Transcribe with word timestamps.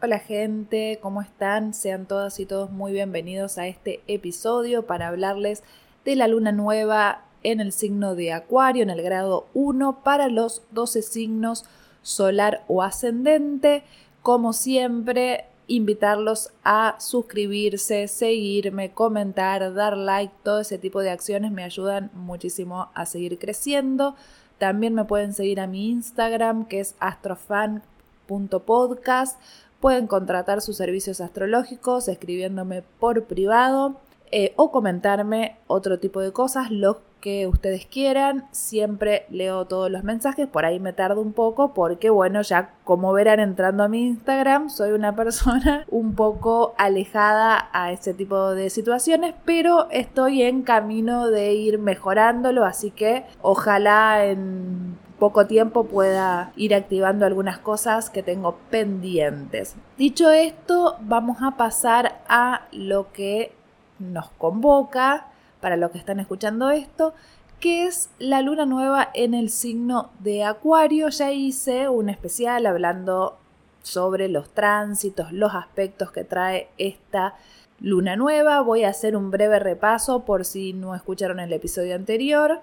Hola 0.00 0.20
gente, 0.20 1.00
¿cómo 1.02 1.22
están? 1.22 1.74
Sean 1.74 2.06
todas 2.06 2.38
y 2.38 2.46
todos 2.46 2.70
muy 2.70 2.92
bienvenidos 2.92 3.58
a 3.58 3.66
este 3.66 4.00
episodio 4.06 4.86
para 4.86 5.08
hablarles 5.08 5.64
de 6.04 6.14
la 6.14 6.28
luna 6.28 6.52
nueva 6.52 7.24
en 7.42 7.58
el 7.58 7.72
signo 7.72 8.14
de 8.14 8.32
Acuario, 8.32 8.84
en 8.84 8.90
el 8.90 9.02
grado 9.02 9.48
1, 9.54 10.04
para 10.04 10.28
los 10.28 10.62
12 10.70 11.02
signos 11.02 11.64
solar 12.02 12.62
o 12.68 12.84
ascendente. 12.84 13.82
Como 14.22 14.52
siempre, 14.52 15.46
invitarlos 15.66 16.52
a 16.62 16.94
suscribirse, 17.00 18.06
seguirme, 18.06 18.92
comentar, 18.92 19.74
dar 19.74 19.96
like, 19.96 20.32
todo 20.44 20.60
ese 20.60 20.78
tipo 20.78 21.00
de 21.00 21.10
acciones 21.10 21.50
me 21.50 21.64
ayudan 21.64 22.12
muchísimo 22.14 22.88
a 22.94 23.04
seguir 23.04 23.36
creciendo. 23.40 24.14
También 24.58 24.94
me 24.94 25.04
pueden 25.04 25.34
seguir 25.34 25.58
a 25.58 25.66
mi 25.66 25.90
Instagram 25.90 26.66
que 26.66 26.78
es 26.78 26.94
astrofan.podcast 27.00 29.40
Pueden 29.80 30.06
contratar 30.06 30.60
sus 30.60 30.76
servicios 30.76 31.20
astrológicos 31.20 32.08
escribiéndome 32.08 32.82
por 32.98 33.24
privado 33.24 33.96
eh, 34.30 34.52
o 34.56 34.70
comentarme 34.70 35.56
otro 35.66 35.98
tipo 35.98 36.20
de 36.20 36.32
cosas, 36.32 36.70
lo 36.70 37.00
que 37.20 37.46
ustedes 37.46 37.86
quieran. 37.86 38.46
Siempre 38.50 39.26
leo 39.30 39.64
todos 39.66 39.90
los 39.90 40.04
mensajes, 40.04 40.46
por 40.46 40.64
ahí 40.64 40.80
me 40.80 40.92
tardo 40.92 41.20
un 41.20 41.32
poco 41.32 41.74
porque 41.74 42.10
bueno, 42.10 42.42
ya 42.42 42.74
como 42.84 43.12
verán 43.12 43.40
entrando 43.40 43.84
a 43.84 43.88
mi 43.88 44.06
Instagram, 44.06 44.70
soy 44.70 44.92
una 44.92 45.14
persona 45.16 45.84
un 45.88 46.14
poco 46.14 46.74
alejada 46.76 47.68
a 47.72 47.92
ese 47.92 48.14
tipo 48.14 48.50
de 48.50 48.70
situaciones, 48.70 49.34
pero 49.44 49.88
estoy 49.90 50.42
en 50.42 50.62
camino 50.62 51.28
de 51.28 51.54
ir 51.54 51.78
mejorándolo, 51.78 52.64
así 52.64 52.90
que 52.90 53.24
ojalá 53.42 54.24
en 54.24 54.98
poco 55.18 55.46
tiempo 55.46 55.84
pueda 55.84 56.52
ir 56.56 56.74
activando 56.74 57.26
algunas 57.26 57.58
cosas 57.58 58.10
que 58.10 58.22
tengo 58.22 58.58
pendientes. 58.70 59.74
Dicho 59.96 60.30
esto, 60.30 60.96
vamos 61.00 61.38
a 61.42 61.56
pasar 61.56 62.20
a 62.28 62.62
lo 62.72 63.12
que 63.12 63.52
nos 63.98 64.30
convoca 64.30 65.26
para 65.60 65.76
los 65.76 65.90
que 65.90 65.98
están 65.98 66.20
escuchando 66.20 66.70
esto, 66.70 67.14
que 67.60 67.86
es 67.86 68.10
la 68.18 68.42
luna 68.42 68.64
nueva 68.64 69.10
en 69.14 69.34
el 69.34 69.50
signo 69.50 70.10
de 70.20 70.44
Acuario. 70.44 71.08
Ya 71.08 71.32
hice 71.32 71.88
un 71.88 72.08
especial 72.08 72.66
hablando 72.66 73.38
sobre 73.82 74.28
los 74.28 74.50
tránsitos, 74.50 75.32
los 75.32 75.54
aspectos 75.54 76.12
que 76.12 76.22
trae 76.22 76.68
esta 76.78 77.34
luna 77.80 78.16
nueva. 78.16 78.60
Voy 78.60 78.84
a 78.84 78.90
hacer 78.90 79.16
un 79.16 79.30
breve 79.30 79.58
repaso 79.58 80.24
por 80.24 80.44
si 80.44 80.72
no 80.72 80.94
escucharon 80.94 81.40
el 81.40 81.52
episodio 81.52 81.96
anterior. 81.96 82.60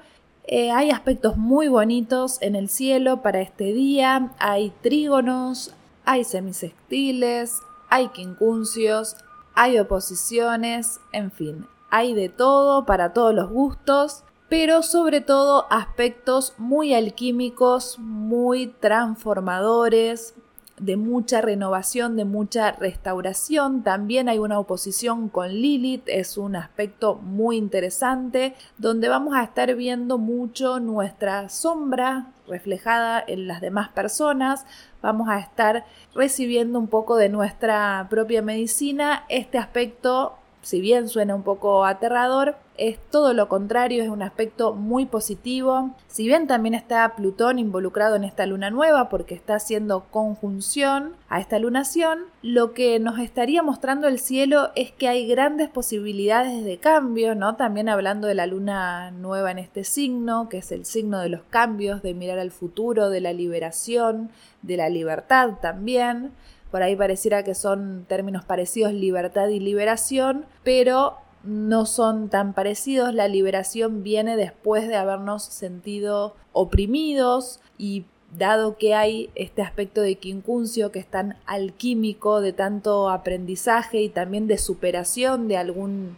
Eh, 0.47 0.71
hay 0.71 0.91
aspectos 0.91 1.38
muy 1.38 1.67
bonitos 1.67 2.39
en 2.41 2.55
el 2.55 2.69
cielo 2.69 3.21
para 3.21 3.41
este 3.41 3.73
día. 3.73 4.31
Hay 4.38 4.71
trígonos, 4.81 5.73
hay 6.05 6.23
semisextiles, 6.23 7.61
hay 7.89 8.09
quincunциos, 8.09 9.15
hay 9.55 9.79
oposiciones, 9.79 10.99
en 11.11 11.31
fin, 11.31 11.65
hay 11.89 12.13
de 12.13 12.29
todo 12.29 12.85
para 12.85 13.13
todos 13.13 13.33
los 13.33 13.49
gustos, 13.49 14.23
pero 14.49 14.83
sobre 14.83 15.21
todo 15.21 15.65
aspectos 15.71 16.53
muy 16.57 16.93
alquímicos, 16.93 17.97
muy 17.97 18.67
transformadores, 18.67 20.35
de 20.77 20.97
mucha 20.97 21.41
renovación, 21.41 22.15
de 22.15 22.25
mucha 22.25 22.71
restauración. 22.73 23.83
También 23.83 24.27
hay 24.29 24.39
una 24.39 24.59
oposición 24.59 25.29
con 25.29 25.49
Lilith, 25.49 26.03
es 26.07 26.37
un 26.37 26.55
aspecto 26.55 27.15
muy 27.15 27.57
interesante, 27.57 28.55
donde 28.77 29.07
vamos 29.07 29.35
a 29.35 29.43
estar 29.43 29.73
viendo 29.75 30.17
mucho 30.17 30.79
nuestra 30.79 31.49
sombra 31.49 32.31
reflejada 32.47 33.23
en 33.25 33.47
las 33.47 33.61
demás 33.61 33.89
personas, 33.89 34.65
vamos 35.01 35.29
a 35.29 35.39
estar 35.39 35.85
recibiendo 36.13 36.77
un 36.77 36.87
poco 36.87 37.15
de 37.15 37.29
nuestra 37.29 38.05
propia 38.09 38.41
medicina. 38.41 39.25
Este 39.29 39.57
aspecto 39.57 40.37
si 40.66 40.81
bien 40.81 41.09
suena 41.09 41.35
un 41.35 41.44
poco 41.44 41.85
aterrador, 41.85 42.55
es 42.75 42.97
todo 43.11 43.33
lo 43.33 43.47
contrario, 43.47 44.02
es 44.02 44.09
un 44.09 44.23
aspecto 44.23 44.73
muy 44.73 45.05
positivo. 45.05 45.92
Si 46.08 46.26
bien 46.26 46.48
también 46.48 46.73
está 46.73 47.15
Plutón 47.15 47.59
involucrado 47.59 48.15
en 48.15 48.23
esta 48.23 48.48
luna 48.48 48.71
nueva 48.71 49.08
porque 49.08 49.36
está 49.36 49.58
haciendo 49.58 50.05
conjunción 50.09 51.14
a 51.30 51.39
esta 51.39 51.59
lunación, 51.59 52.21
lo 52.42 52.73
que 52.73 52.99
nos 52.99 53.20
estaría 53.20 53.61
mostrando 53.61 54.08
el 54.08 54.17
cielo 54.17 54.71
es 54.76 54.92
que 54.92 55.08
hay 55.08 55.27
grandes 55.27 55.70
posibilidades 55.70 56.65
de 56.65 56.80
cambio, 56.80 57.36
¿no? 57.36 57.58
También 57.58 57.87
hablando 57.87 58.27
de 58.27 58.33
la 58.33 58.47
luna 58.47 59.11
nueva 59.11 59.52
en 59.52 59.59
este 59.59 59.83
signo, 59.83 60.49
que 60.49 60.58
es 60.58 60.71
el 60.71 60.86
signo 60.86 61.20
de 61.20 61.30
los 61.30 61.43
cambios, 61.43 62.02
de 62.02 62.15
mirar 62.15 62.39
al 62.39 62.49
futuro, 62.49 63.11
de 63.11 63.21
la 63.21 63.33
liberación, 63.33 64.32
de 64.64 64.77
la 64.77 64.89
libertad 64.89 65.59
también. 65.61 66.32
Por 66.75 66.83
ahí 66.83 66.97
pareciera 66.97 67.41
que 67.43 67.55
son 67.55 68.03
términos 68.05 68.43
parecidos 68.43 68.91
libertad 68.91 69.47
y 69.47 69.61
liberación, 69.61 70.45
pero 70.65 71.15
no 71.45 71.86
son 71.86 72.27
tan 72.27 72.53
parecidos. 72.53 73.13
La 73.13 73.30
liberación 73.30 74.03
viene 74.03 74.36
después 74.36 74.85
de 74.89 74.97
habernos 74.97 75.45
sentido 75.45 76.35
oprimidos 76.52 77.61
y 77.77 78.03
dado 78.37 78.75
que 78.75 78.93
hay 78.93 79.30
este 79.35 79.61
aspecto 79.61 80.02
de 80.02 80.15
quincuncio 80.15 80.91
que 80.91 80.99
es 80.99 81.05
tan 81.05 81.37
alquímico, 81.45 82.41
de 82.41 82.52
tanto 82.52 83.09
aprendizaje 83.09 84.02
y 84.02 84.09
también 84.09 84.47
de 84.47 84.58
superación 84.58 85.47
de 85.47 85.55
algún 85.55 86.17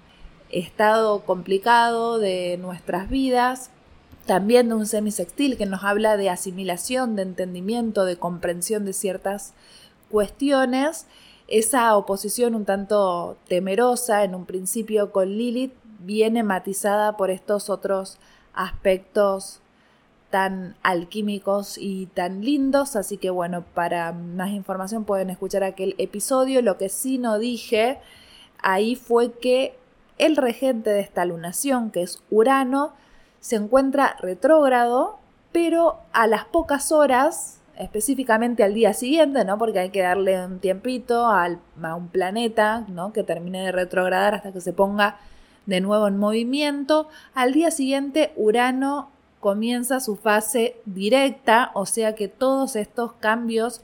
estado 0.49 1.23
complicado 1.23 2.17
de 2.17 2.57
nuestras 2.59 3.11
vidas, 3.11 3.69
también 4.25 4.69
de 4.69 4.73
un 4.73 4.87
semisextil 4.87 5.55
que 5.55 5.67
nos 5.67 5.83
habla 5.83 6.17
de 6.17 6.31
asimilación, 6.31 7.15
de 7.15 7.21
entendimiento, 7.21 8.05
de 8.05 8.17
comprensión 8.17 8.85
de 8.85 8.93
ciertas 8.93 9.53
cuestiones, 10.09 11.07
esa 11.47 11.95
oposición 11.95 12.55
un 12.55 12.65
tanto 12.65 13.37
temerosa 13.47 14.23
en 14.23 14.35
un 14.35 14.45
principio 14.45 15.11
con 15.11 15.29
Lilith 15.29 15.73
viene 15.99 16.43
matizada 16.43 17.17
por 17.17 17.29
estos 17.29 17.69
otros 17.69 18.17
aspectos 18.53 19.61
tan 20.29 20.75
alquímicos 20.83 21.77
y 21.77 22.07
tan 22.07 22.43
lindos, 22.43 22.95
así 22.95 23.17
que 23.17 23.29
bueno, 23.29 23.63
para 23.73 24.11
más 24.11 24.49
información 24.49 25.05
pueden 25.05 25.29
escuchar 25.29 25.63
aquel 25.63 25.95
episodio. 25.97 26.61
Lo 26.61 26.77
que 26.77 26.89
sí 26.89 27.17
no 27.17 27.39
dije 27.39 27.99
ahí 28.61 28.95
fue 28.95 29.33
que 29.33 29.77
el 30.17 30.35
regente 30.35 30.89
de 30.89 30.99
esta 30.99 31.23
lunación, 31.25 31.91
que 31.91 32.01
es 32.01 32.21
Urano, 32.29 32.93
se 33.39 33.55
encuentra 33.55 34.17
retrógrado, 34.19 35.19
pero 35.51 35.99
a 36.11 36.27
las 36.27 36.45
pocas 36.45 36.91
horas 36.91 37.59
específicamente 37.79 38.63
al 38.63 38.73
día 38.73 38.93
siguiente, 38.93 39.45
¿no? 39.45 39.57
Porque 39.57 39.79
hay 39.79 39.89
que 39.89 40.01
darle 40.01 40.43
un 40.45 40.59
tiempito 40.59 41.27
al, 41.27 41.59
a 41.81 41.95
un 41.95 42.07
planeta, 42.09 42.85
¿no? 42.87 43.13
Que 43.13 43.23
termine 43.23 43.65
de 43.65 43.71
retrogradar 43.71 44.35
hasta 44.35 44.51
que 44.51 44.61
se 44.61 44.73
ponga 44.73 45.17
de 45.65 45.81
nuevo 45.81 46.07
en 46.07 46.17
movimiento. 46.17 47.07
Al 47.33 47.53
día 47.53 47.71
siguiente, 47.71 48.33
Urano 48.35 49.09
comienza 49.39 49.99
su 49.99 50.15
fase 50.15 50.77
directa, 50.85 51.71
o 51.73 51.85
sea 51.85 52.15
que 52.15 52.27
todos 52.27 52.75
estos 52.75 53.13
cambios 53.13 53.81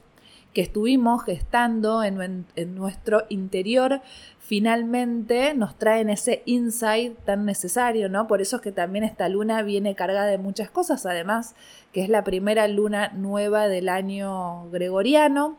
que 0.52 0.62
estuvimos 0.62 1.24
gestando 1.24 2.02
en, 2.02 2.46
en 2.54 2.74
nuestro 2.74 3.24
interior 3.28 4.00
finalmente 4.46 5.54
nos 5.54 5.78
traen 5.78 6.10
ese 6.10 6.42
insight 6.44 7.16
tan 7.24 7.46
necesario, 7.46 8.10
¿no? 8.10 8.26
Por 8.26 8.42
eso 8.42 8.56
es 8.56 8.62
que 8.62 8.72
también 8.72 9.02
esta 9.02 9.28
luna 9.30 9.62
viene 9.62 9.94
cargada 9.94 10.26
de 10.26 10.36
muchas 10.36 10.70
cosas, 10.70 11.06
además 11.06 11.54
que 11.92 12.02
es 12.02 12.10
la 12.10 12.24
primera 12.24 12.68
luna 12.68 13.08
nueva 13.14 13.68
del 13.68 13.88
año 13.88 14.68
gregoriano. 14.70 15.56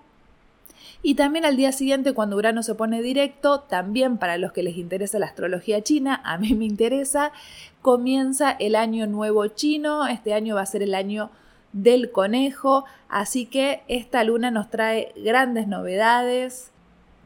Y 1.02 1.16
también 1.16 1.46
al 1.46 1.58
día 1.58 1.72
siguiente, 1.72 2.14
cuando 2.14 2.38
Urano 2.38 2.62
se 2.62 2.76
pone 2.76 3.02
directo, 3.02 3.62
también 3.62 4.20
para 4.20 4.38
los 4.38 4.52
que 4.52 4.62
les 4.62 4.78
interesa 4.78 5.18
la 5.18 5.26
astrología 5.26 5.82
china, 5.82 6.22
a 6.24 6.38
mí 6.38 6.54
me 6.54 6.66
interesa, 6.66 7.32
comienza 7.82 8.52
el 8.52 8.76
año 8.76 9.08
nuevo 9.08 9.48
chino, 9.48 10.06
este 10.06 10.36
año 10.36 10.56
va 10.56 10.62
a 10.62 10.68
ser 10.68 10.84
el 10.84 10.94
año 10.94 11.32
del 11.74 12.12
conejo, 12.12 12.86
así 13.10 13.48
que 13.48 13.82
esta 13.88 14.24
luna 14.24 14.52
nos 14.52 14.70
trae 14.70 15.12
grandes 15.18 15.68
novedades, 15.68 16.72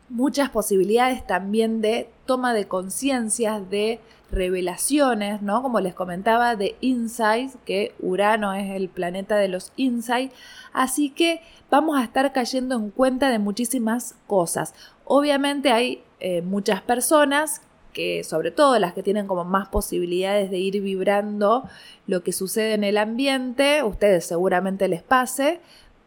muchas 0.09 0.49
posibilidades 0.49 1.25
también 1.25 1.81
de 1.81 2.09
toma 2.25 2.53
de 2.53 2.67
conciencia, 2.67 3.59
de 3.59 3.99
revelaciones, 4.31 5.41
¿no? 5.41 5.61
Como 5.61 5.79
les 5.79 5.93
comentaba, 5.93 6.55
de 6.55 6.75
insights, 6.81 7.57
que 7.65 7.93
Urano 7.99 8.53
es 8.53 8.69
el 8.71 8.89
planeta 8.89 9.37
de 9.37 9.47
los 9.47 9.71
insights. 9.75 10.35
Así 10.73 11.09
que 11.09 11.41
vamos 11.69 11.97
a 11.97 12.03
estar 12.03 12.31
cayendo 12.31 12.75
en 12.75 12.91
cuenta 12.91 13.29
de 13.29 13.39
muchísimas 13.39 14.15
cosas. 14.27 14.73
Obviamente 15.05 15.71
hay 15.71 16.03
eh, 16.19 16.41
muchas 16.41 16.81
personas 16.81 17.61
que, 17.93 18.23
sobre 18.23 18.51
todo 18.51 18.77
las 18.77 18.93
que 18.93 19.03
tienen 19.03 19.25
como 19.25 19.45
más 19.45 19.67
posibilidades 19.69 20.51
de 20.51 20.59
ir 20.59 20.81
vibrando 20.81 21.67
lo 22.05 22.23
que 22.23 22.31
sucede 22.31 22.73
en 22.73 22.83
el 22.83 22.97
ambiente, 22.97 23.83
ustedes 23.83 24.25
seguramente 24.25 24.87
les 24.87 25.01
pase, 25.01 25.59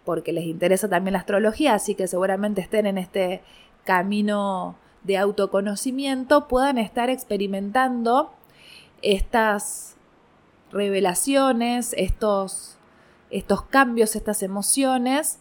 porque 0.05 0.33
les 0.33 0.45
interesa 0.45 0.89
también 0.89 1.13
la 1.13 1.21
astrología, 1.21 1.75
así 1.75 1.95
que 1.95 2.07
seguramente 2.07 2.61
estén 2.61 2.87
en 2.87 2.99
este 2.99 3.43
camino 3.85 4.77
de 5.03 5.19
autoconocimiento 5.19 6.49
puedan 6.49 6.79
estar 6.79 7.11
experimentando 7.11 8.33
estas 9.03 9.97
revelaciones, 10.71 11.95
estos, 11.97 12.77
estos 13.31 13.63
cambios, 13.63 14.17
estas 14.17 14.43
emociones 14.43 15.39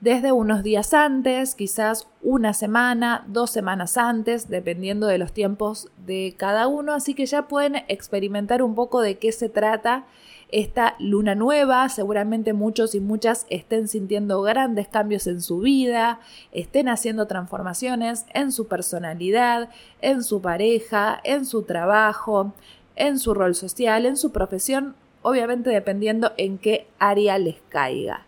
desde 0.00 0.32
unos 0.32 0.62
días 0.62 0.94
antes, 0.94 1.54
quizás 1.54 2.08
una 2.22 2.54
semana, 2.54 3.24
dos 3.28 3.50
semanas 3.50 3.98
antes, 3.98 4.48
dependiendo 4.48 5.06
de 5.06 5.18
los 5.18 5.32
tiempos 5.32 5.88
de 6.06 6.34
cada 6.38 6.68
uno, 6.68 6.94
así 6.94 7.14
que 7.14 7.26
ya 7.26 7.48
pueden 7.48 7.84
experimentar 7.88 8.62
un 8.62 8.74
poco 8.74 9.02
de 9.02 9.18
qué 9.18 9.30
se 9.30 9.50
trata 9.50 10.06
esta 10.52 10.94
luna 10.98 11.34
nueva. 11.34 11.88
Seguramente 11.88 12.52
muchos 12.52 12.94
y 12.94 13.00
muchas 13.00 13.46
estén 13.50 13.88
sintiendo 13.88 14.42
grandes 14.42 14.88
cambios 14.88 15.26
en 15.26 15.40
su 15.40 15.60
vida, 15.60 16.20
estén 16.52 16.88
haciendo 16.88 17.26
transformaciones 17.26 18.26
en 18.34 18.52
su 18.52 18.66
personalidad, 18.68 19.70
en 20.00 20.22
su 20.22 20.40
pareja, 20.40 21.20
en 21.24 21.46
su 21.46 21.62
trabajo, 21.62 22.52
en 22.96 23.18
su 23.18 23.34
rol 23.34 23.54
social, 23.54 24.06
en 24.06 24.16
su 24.16 24.32
profesión, 24.32 24.94
obviamente 25.22 25.70
dependiendo 25.70 26.32
en 26.36 26.58
qué 26.58 26.86
área 26.98 27.38
les 27.38 27.56
caiga. 27.68 28.26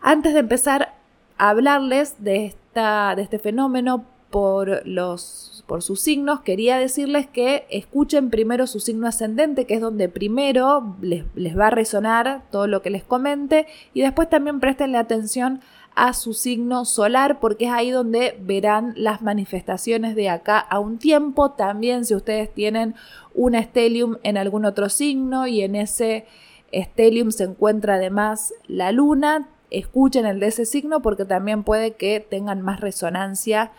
Antes 0.00 0.32
de 0.34 0.40
empezar 0.40 0.94
a 1.36 1.50
hablarles 1.50 2.16
de, 2.22 2.46
esta, 2.46 3.14
de 3.14 3.22
este 3.22 3.38
fenómeno, 3.38 4.04
por, 4.30 4.86
los, 4.86 5.49
por 5.70 5.84
sus 5.84 6.00
signos, 6.00 6.40
quería 6.40 6.78
decirles 6.78 7.28
que 7.28 7.64
escuchen 7.70 8.28
primero 8.28 8.66
su 8.66 8.80
signo 8.80 9.06
ascendente, 9.06 9.66
que 9.66 9.74
es 9.74 9.80
donde 9.80 10.08
primero 10.08 10.96
les, 11.00 11.24
les 11.36 11.56
va 11.56 11.68
a 11.68 11.70
resonar 11.70 12.42
todo 12.50 12.66
lo 12.66 12.82
que 12.82 12.90
les 12.90 13.04
comente, 13.04 13.68
y 13.94 14.00
después 14.00 14.28
también 14.28 14.58
prestenle 14.58 14.98
atención 14.98 15.60
a 15.94 16.12
su 16.12 16.34
signo 16.34 16.84
solar, 16.84 17.38
porque 17.38 17.66
es 17.66 17.70
ahí 17.70 17.92
donde 17.92 18.36
verán 18.40 18.94
las 18.96 19.22
manifestaciones 19.22 20.16
de 20.16 20.28
acá 20.28 20.58
a 20.58 20.80
un 20.80 20.98
tiempo. 20.98 21.52
También 21.52 22.04
si 22.04 22.16
ustedes 22.16 22.52
tienen 22.52 22.96
un 23.32 23.54
estelium 23.54 24.16
en 24.24 24.38
algún 24.38 24.64
otro 24.64 24.88
signo 24.88 25.46
y 25.46 25.60
en 25.60 25.76
ese 25.76 26.26
estelium 26.72 27.30
se 27.30 27.44
encuentra 27.44 27.94
además 27.94 28.52
la 28.66 28.90
luna, 28.90 29.48
escuchen 29.70 30.26
el 30.26 30.40
de 30.40 30.48
ese 30.48 30.66
signo 30.66 31.00
porque 31.00 31.26
también 31.26 31.62
puede 31.62 31.92
que 31.92 32.18
tengan 32.18 32.60
más 32.60 32.80
resonancia 32.80 33.70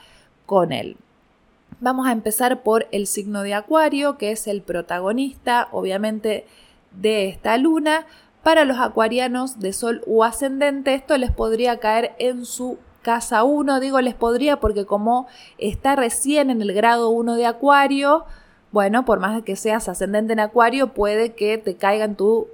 con 0.46 0.72
él. 0.72 0.96
Vamos 1.80 2.08
a 2.08 2.12
empezar 2.12 2.64
por 2.64 2.88
el 2.92 3.08
signo 3.08 3.42
de 3.42 3.54
Acuario, 3.54 4.18
que 4.18 4.32
es 4.32 4.48
el 4.48 4.62
protagonista, 4.62 5.68
obviamente, 5.72 6.46
de 6.92 7.30
esta 7.30 7.58
luna. 7.58 8.06
Para 8.44 8.66
los 8.66 8.80
acuarianos 8.80 9.60
de 9.60 9.74
Sol 9.74 10.02
o 10.08 10.24
ascendente, 10.24 10.94
esto 10.94 11.18
les 11.18 11.32
podría 11.32 11.80
caer 11.80 12.14
en 12.20 12.46
su 12.46 12.78
casa 13.02 13.44
1. 13.44 13.80
Digo 13.80 14.02
les 14.02 14.16
podría 14.16 14.60
porque 14.60 14.86
como 14.86 15.28
está 15.58 15.96
recién 15.96 16.50
en 16.50 16.62
el 16.62 16.74
grado 16.74 17.10
1 17.10 17.36
de 17.36 17.46
Acuario, 17.46 18.26
bueno, 18.72 19.06
por 19.06 19.20
más 19.20 19.42
que 19.44 19.56
seas 19.56 19.90
ascendente 19.90 20.34
en 20.34 20.40
Acuario, 20.40 20.94
puede 20.94 21.34
que 21.34 21.58
te 21.58 21.76
caiga 21.76 22.06
en 22.06 22.16
tu 22.16 22.48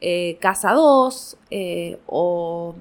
eh, 0.00 0.38
casa 0.40 0.72
2 0.72 1.36
eh, 1.50 2.00
o 2.06 2.74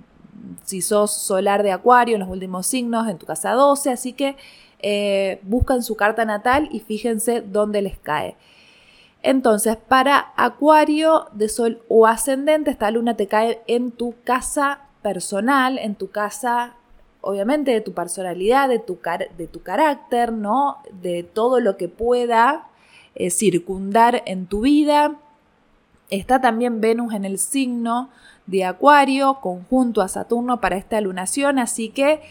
si 0.63 0.81
sos 0.81 1.11
solar 1.11 1.63
de 1.63 1.71
acuario 1.71 2.15
en 2.15 2.21
los 2.21 2.29
últimos 2.29 2.65
signos, 2.67 3.07
en 3.07 3.17
tu 3.17 3.25
casa 3.25 3.51
12, 3.51 3.91
así 3.91 4.13
que 4.13 4.37
eh, 4.81 5.39
buscan 5.43 5.83
su 5.83 5.95
carta 5.95 6.25
natal 6.25 6.69
y 6.71 6.79
fíjense 6.79 7.41
dónde 7.41 7.81
les 7.81 7.97
cae. 7.97 8.35
Entonces, 9.23 9.77
para 9.77 10.33
acuario 10.35 11.27
de 11.33 11.47
sol 11.47 11.81
o 11.87 12.07
ascendente, 12.07 12.71
esta 12.71 12.89
luna 12.89 13.15
te 13.15 13.27
cae 13.27 13.61
en 13.67 13.91
tu 13.91 14.15
casa 14.23 14.81
personal, 15.03 15.77
en 15.77 15.95
tu 15.95 16.09
casa, 16.09 16.75
obviamente, 17.21 17.71
de 17.71 17.81
tu 17.81 17.93
personalidad, 17.93 18.67
de 18.67 18.79
tu, 18.79 18.99
de 19.37 19.47
tu 19.47 19.61
carácter, 19.61 20.31
¿no? 20.31 20.77
De 21.01 21.23
todo 21.23 21.59
lo 21.59 21.77
que 21.77 21.87
pueda 21.87 22.67
eh, 23.13 23.29
circundar 23.29 24.23
en 24.25 24.47
tu 24.47 24.61
vida. 24.61 25.15
Está 26.09 26.41
también 26.41 26.81
Venus 26.81 27.13
en 27.13 27.23
el 27.23 27.37
signo 27.37 28.09
de 28.47 28.65
Acuario, 28.65 29.39
conjunto 29.39 30.01
a 30.01 30.07
Saturno 30.07 30.59
para 30.59 30.77
esta 30.77 30.99
lunación, 30.99 31.59
así 31.59 31.89
que 31.89 32.21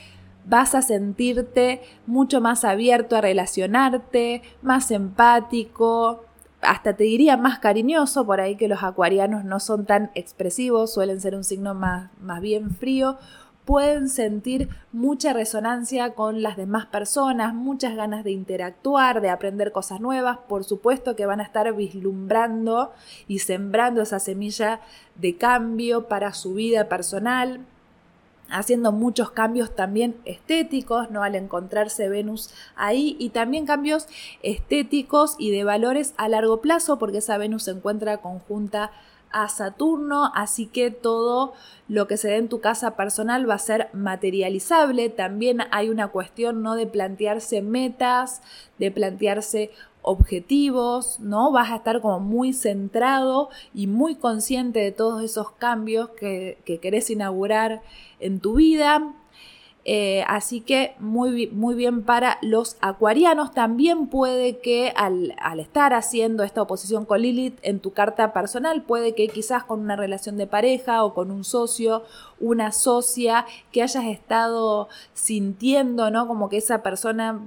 vas 0.46 0.74
a 0.74 0.82
sentirte 0.82 1.82
mucho 2.06 2.40
más 2.40 2.64
abierto 2.64 3.16
a 3.16 3.20
relacionarte, 3.20 4.42
más 4.62 4.90
empático, 4.90 6.24
hasta 6.60 6.94
te 6.94 7.04
diría 7.04 7.36
más 7.36 7.58
cariñoso, 7.58 8.26
por 8.26 8.40
ahí 8.40 8.56
que 8.56 8.68
los 8.68 8.82
acuarianos 8.82 9.44
no 9.44 9.60
son 9.60 9.86
tan 9.86 10.10
expresivos, 10.14 10.92
suelen 10.92 11.20
ser 11.20 11.34
un 11.34 11.44
signo 11.44 11.74
más, 11.74 12.10
más 12.20 12.40
bien 12.40 12.70
frío, 12.70 13.18
pueden 13.64 14.08
sentir 14.08 14.68
mucha 14.92 15.32
resonancia 15.32 16.14
con 16.14 16.42
las 16.42 16.56
demás 16.56 16.86
personas, 16.86 17.54
muchas 17.54 17.94
ganas 17.94 18.24
de 18.24 18.32
interactuar, 18.32 19.20
de 19.20 19.30
aprender 19.30 19.72
cosas 19.72 20.00
nuevas, 20.00 20.38
por 20.48 20.64
supuesto 20.64 21.14
que 21.14 21.26
van 21.26 21.40
a 21.40 21.44
estar 21.44 21.72
vislumbrando 21.74 22.92
y 23.28 23.38
sembrando 23.38 24.02
esa 24.02 24.18
semilla 24.18 24.80
de 25.14 25.36
cambio 25.36 26.08
para 26.08 26.32
su 26.32 26.54
vida 26.54 26.88
personal, 26.88 27.60
haciendo 28.50 28.92
muchos 28.92 29.30
cambios 29.30 29.74
también 29.74 30.16
estéticos, 30.24 31.10
¿no? 31.10 31.22
Al 31.22 31.34
encontrarse 31.34 32.08
Venus 32.08 32.50
ahí 32.76 33.16
y 33.18 33.30
también 33.30 33.66
cambios 33.66 34.06
estéticos 34.42 35.36
y 35.38 35.50
de 35.50 35.64
valores 35.64 36.14
a 36.16 36.28
largo 36.28 36.60
plazo 36.60 36.98
porque 36.98 37.18
esa 37.18 37.38
Venus 37.38 37.64
se 37.64 37.72
encuentra 37.72 38.18
conjunta 38.18 38.90
a 39.32 39.48
Saturno, 39.48 40.32
así 40.34 40.66
que 40.66 40.90
todo 40.90 41.52
lo 41.88 42.06
que 42.06 42.16
se 42.16 42.28
dé 42.28 42.36
en 42.36 42.48
tu 42.48 42.60
casa 42.60 42.96
personal 42.96 43.48
va 43.48 43.54
a 43.54 43.58
ser 43.58 43.88
materializable. 43.92 45.08
También 45.08 45.60
hay 45.70 45.88
una 45.88 46.08
cuestión 46.08 46.62
no 46.62 46.74
de 46.74 46.86
plantearse 46.86 47.62
metas, 47.62 48.42
de 48.78 48.90
plantearse 48.90 49.70
objetivos, 50.02 51.20
¿no? 51.20 51.52
Vas 51.52 51.70
a 51.70 51.76
estar 51.76 52.00
como 52.00 52.20
muy 52.20 52.52
centrado 52.52 53.50
y 53.74 53.86
muy 53.86 54.14
consciente 54.14 54.80
de 54.80 54.92
todos 54.92 55.22
esos 55.22 55.50
cambios 55.52 56.10
que, 56.10 56.58
que 56.64 56.78
querés 56.78 57.10
inaugurar 57.10 57.82
en 58.18 58.40
tu 58.40 58.54
vida. 58.54 59.14
Eh, 59.86 60.24
así 60.28 60.60
que 60.60 60.94
muy, 60.98 61.46
muy 61.48 61.74
bien 61.74 62.02
para 62.02 62.38
los 62.42 62.76
acuarianos. 62.80 63.52
También 63.52 64.08
puede 64.08 64.58
que 64.58 64.92
al, 64.94 65.34
estar 65.58 65.94
haciendo 65.94 66.44
esta 66.44 66.62
oposición 66.62 67.06
con 67.06 67.22
Lilith 67.22 67.58
en 67.62 67.80
tu 67.80 67.92
carta 67.92 68.32
personal, 68.32 68.82
puede 68.82 69.14
que 69.14 69.28
quizás 69.28 69.64
con 69.64 69.80
una 69.80 69.96
relación 69.96 70.36
de 70.36 70.46
pareja 70.46 71.02
o 71.04 71.14
con 71.14 71.30
un 71.30 71.44
socio, 71.44 72.04
una 72.38 72.72
socia, 72.72 73.46
que 73.72 73.82
hayas 73.82 74.04
estado 74.04 74.88
sintiendo, 75.14 76.10
¿no? 76.10 76.26
Como 76.26 76.48
que 76.48 76.58
esa 76.58 76.82
persona 76.82 77.40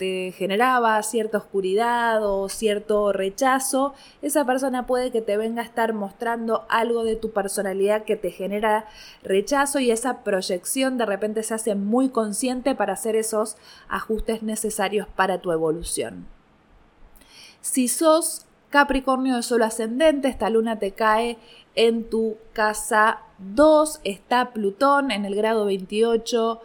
te 0.00 0.32
generaba 0.32 1.02
cierta 1.02 1.36
oscuridad 1.36 2.26
o 2.26 2.48
cierto 2.48 3.12
rechazo, 3.12 3.92
esa 4.22 4.46
persona 4.46 4.86
puede 4.86 5.10
que 5.10 5.20
te 5.20 5.36
venga 5.36 5.60
a 5.60 5.64
estar 5.66 5.92
mostrando 5.92 6.64
algo 6.70 7.04
de 7.04 7.16
tu 7.16 7.32
personalidad 7.32 8.04
que 8.04 8.16
te 8.16 8.30
genera 8.30 8.86
rechazo 9.22 9.78
y 9.78 9.90
esa 9.90 10.24
proyección 10.24 10.96
de 10.96 11.04
repente 11.04 11.42
se 11.42 11.52
hace 11.52 11.74
muy 11.74 12.08
consciente 12.08 12.74
para 12.74 12.94
hacer 12.94 13.14
esos 13.14 13.58
ajustes 13.90 14.42
necesarios 14.42 15.06
para 15.06 15.42
tu 15.42 15.52
evolución. 15.52 16.26
Si 17.60 17.86
sos 17.86 18.46
Capricornio 18.70 19.36
de 19.36 19.42
Sol 19.42 19.62
ascendente, 19.62 20.28
esta 20.28 20.48
luna 20.48 20.78
te 20.78 20.92
cae 20.92 21.36
en 21.74 22.08
tu 22.08 22.38
casa 22.54 23.20
2, 23.36 24.00
está 24.04 24.54
Plutón 24.54 25.10
en 25.10 25.26
el 25.26 25.34
grado 25.34 25.66
28 25.66 26.58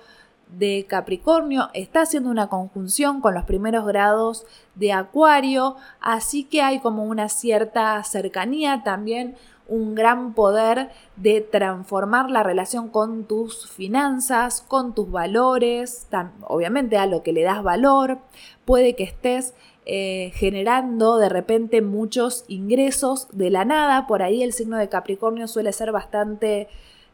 de 0.47 0.85
Capricornio 0.87 1.69
está 1.73 2.01
haciendo 2.01 2.29
una 2.29 2.47
conjunción 2.47 3.21
con 3.21 3.33
los 3.33 3.45
primeros 3.45 3.85
grados 3.85 4.45
de 4.75 4.93
Acuario, 4.93 5.75
así 5.99 6.43
que 6.43 6.61
hay 6.61 6.79
como 6.79 7.03
una 7.03 7.29
cierta 7.29 8.03
cercanía, 8.03 8.83
también 8.83 9.35
un 9.67 9.95
gran 9.95 10.33
poder 10.33 10.91
de 11.15 11.41
transformar 11.41 12.29
la 12.29 12.43
relación 12.43 12.89
con 12.89 13.25
tus 13.25 13.67
finanzas, 13.69 14.61
con 14.61 14.93
tus 14.93 15.09
valores, 15.09 16.07
obviamente 16.41 16.97
a 16.97 17.07
lo 17.07 17.23
que 17.23 17.33
le 17.33 17.43
das 17.43 17.63
valor, 17.63 18.19
puede 18.63 18.95
que 18.95 19.03
estés 19.03 19.55
eh, 19.87 20.31
generando 20.35 21.17
de 21.17 21.29
repente 21.29 21.81
muchos 21.81 22.43
ingresos 22.47 23.27
de 23.31 23.49
la 23.49 23.65
nada, 23.65 24.07
por 24.07 24.21
ahí 24.21 24.43
el 24.43 24.53
signo 24.53 24.77
de 24.77 24.89
Capricornio 24.89 25.47
suele 25.47 25.73
ser 25.73 25.91
bastante 25.91 26.67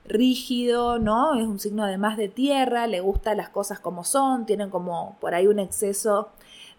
rígido, 0.06 1.00
¿no? 1.00 1.40
Es 1.40 1.48
un 1.48 1.60
signo 1.60 1.84
además 1.84 2.18
de 2.18 2.28
tierra, 2.28 2.88
le 2.88 3.02
gustan 3.02 3.38
las 3.38 3.50
cosas 3.50 3.80
como 3.80 4.04
son, 4.04 4.46
tienen 4.46 4.70
como 4.70 5.18
por 5.20 5.34
ahí 5.34 5.48
un 5.48 5.60
exceso 5.60 6.30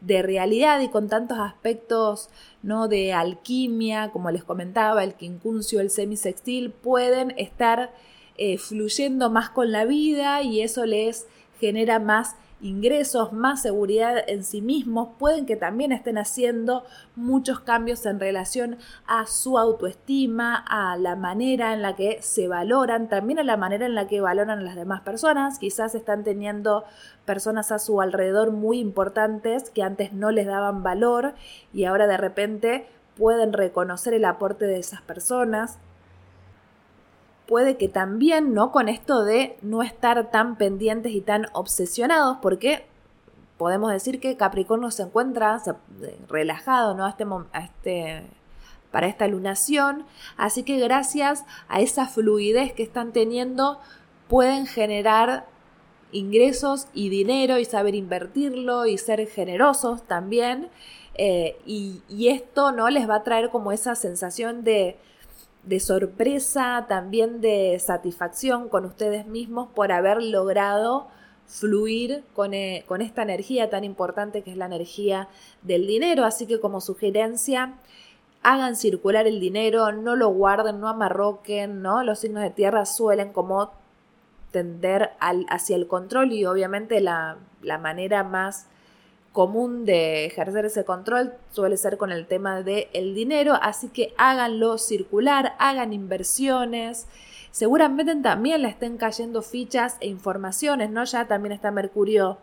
de 0.01 0.23
realidad 0.23 0.81
y 0.81 0.89
con 0.89 1.09
tantos 1.09 1.39
aspectos, 1.39 2.29
¿no? 2.63 2.89
De 2.89 3.13
alquimia, 3.13 4.11
como 4.11 4.31
les 4.31 4.45
comentaba, 4.45 5.05
el 5.05 5.15
quincuncio, 5.15 5.81
el 5.81 5.91
semisextil, 5.91 6.71
pueden 6.71 7.33
estar 7.39 7.93
eh, 8.37 8.59
fluyendo 8.59 9.31
más 9.31 9.51
con 9.51 9.71
la 9.71 9.85
vida 9.85 10.43
y 10.43 10.61
eso 10.61 10.85
les 10.85 11.27
genera 11.61 12.01
más 12.01 12.35
ingresos, 12.63 13.33
más 13.33 13.61
seguridad 13.61 14.17
en 14.27 14.45
sí 14.45 14.63
mismos, 14.63 15.09
pueden 15.19 15.45
que 15.45 15.57
también 15.57 15.93
estén 15.93 16.17
haciendo 16.17 16.85
muchos 17.17 17.61
cambios 17.61 18.07
en 18.07 18.21
relación 18.21 18.79
a 19.07 19.27
su 19.27 19.59
autoestima, 19.59 20.57
a 20.57 20.97
la 20.97 21.17
manera 21.17 21.75
en 21.75 21.83
la 21.83 21.97
que 21.97 22.23
se 22.23 22.49
valoran, 22.49 23.09
también 23.09 23.41
a 23.41 23.45
la 23.45 23.57
manera 23.57 23.85
en 23.85 23.95
la 23.95 24.07
que 24.07 24.21
valoran 24.21 24.61
a 24.61 24.63
las 24.63 24.77
demás 24.77 25.03
personas. 25.03 25.59
Quizás 25.59 25.95
están 25.95 26.25
teniendo 26.25 26.85
personas 27.27 27.73
a 27.73 27.79
su 27.79 28.01
alrededor 28.01 28.53
muy 28.53 28.79
importantes 28.79 29.71
que 29.71 29.83
antes 29.83 30.13
no 30.13 30.31
les 30.31 30.47
daban 30.47 30.83
valor 30.83 31.35
y 31.73 31.85
ahora 31.85 32.07
de 32.07 32.17
repente 32.17 32.87
pueden 33.17 33.53
reconocer 33.53 34.15
el 34.15 34.25
aporte 34.25 34.67
de 34.67 34.79
esas 34.79 35.03
personas 35.03 35.79
puede 37.53 37.77
que 37.77 37.91
también, 37.91 38.55
¿no? 38.55 38.73
Con 38.73 38.89
esto 38.89 39.25
de 39.25 39.59
no 39.61 39.83
estar 39.83 40.31
tan 40.31 40.57
pendientes 40.57 41.13
y 41.13 41.21
tan 41.21 41.49
obsesionados, 41.53 42.39
porque 42.41 42.87
podemos 43.59 43.93
decir 43.93 44.21
que 44.21 44.39
Capricornio 44.39 44.91
se 44.91 45.03
encuentra 45.03 45.63
relajado, 46.31 46.95
¿no? 46.95 47.07
Este, 47.07 47.27
este, 47.53 48.23
para 48.91 49.07
esta 49.07 49.29
lunación. 49.29 50.07
Así 50.39 50.63
que 50.63 50.79
gracias 50.79 51.45
a 51.69 51.83
esa 51.83 52.07
fluidez 52.07 52.73
que 52.73 52.83
están 52.83 53.13
teniendo, 53.13 53.79
pueden 54.29 54.65
generar 54.65 55.45
ingresos 56.11 56.87
y 56.95 57.11
dinero 57.11 57.59
y 57.59 57.67
saber 57.67 57.95
invertirlo 57.95 58.87
y 58.87 58.97
ser 58.97 59.29
generosos 59.29 60.05
también. 60.05 60.71
Eh, 61.17 61.59
y, 61.67 62.01
y, 62.09 62.29
esto 62.29 62.73
no 62.73 62.89
les 62.89 63.07
va 63.07 63.17
a 63.17 63.25
traer 63.25 63.51
como 63.51 63.73
esa 63.73 63.95
sensación 63.95 64.65
de, 64.65 64.97
de 65.65 65.81
sorpresa, 65.81 66.87
también 66.89 67.41
de 67.41 67.79
satisfacción 67.79 68.69
con 68.69 68.85
ustedes 68.85 69.27
mismos 69.27 69.69
por 69.75 69.93
haber 69.93 70.23
logrado 70.23 71.09
fluir 71.47 72.25
con, 72.35 72.55
eh, 72.55 72.85
con, 72.87 73.03
esta 73.03 73.23
energía 73.23 73.69
tan 73.71 73.85
importante 73.85 74.43
que 74.43 74.51
es 74.51 74.57
la 74.57 74.67
energía 74.67 75.29
del 75.63 75.87
dinero. 75.87 76.25
Así 76.25 76.47
que 76.47 76.61
como 76.61 76.81
sugerencia, 76.81 77.75
hagan 78.43 78.77
circular 78.77 79.27
el 79.27 79.39
dinero, 79.39 79.93
no 79.93 80.17
lo 80.17 80.29
guarden, 80.29 80.81
no 80.81 80.89
amarroquen, 80.89 81.83
¿no? 81.83 82.03
Los 82.03 82.21
signos 82.21 82.43
de 82.43 82.51
tierra 82.51 82.87
suelen 82.87 83.33
como 83.33 83.73
tender 84.51 85.11
al, 85.21 85.47
hacia 85.49 85.77
el 85.77 85.87
control 85.87 86.33
y 86.33 86.45
obviamente 86.45 87.01
la, 87.01 87.39
la 87.63 87.79
manera 87.79 88.25
más 88.25 88.67
común 89.33 89.85
de 89.85 90.27
ejercer 90.27 90.67
ese 90.67 90.85
control 90.85 91.33
suele 91.51 91.77
ser 91.77 91.97
con 91.97 92.13
el 92.13 92.27
tema 92.27 92.63
del 92.63 92.89
el 92.93 93.15
dinero, 93.15 93.59
así 93.61 93.89
que 93.89 94.15
háganlo 94.19 94.79
circular, 94.79 95.55
hagan 95.59 95.93
inversiones. 95.93 97.07
Seguramente 97.51 98.15
también 98.17 98.63
le 98.63 98.69
estén 98.69 98.97
cayendo 98.97 99.43
fichas 99.43 99.97
e 100.01 100.07
informaciones, 100.07 100.91
¿no? 100.91 101.05
Ya 101.05 101.27
también 101.27 101.53
está 101.53 101.71
Mercurio 101.71 102.39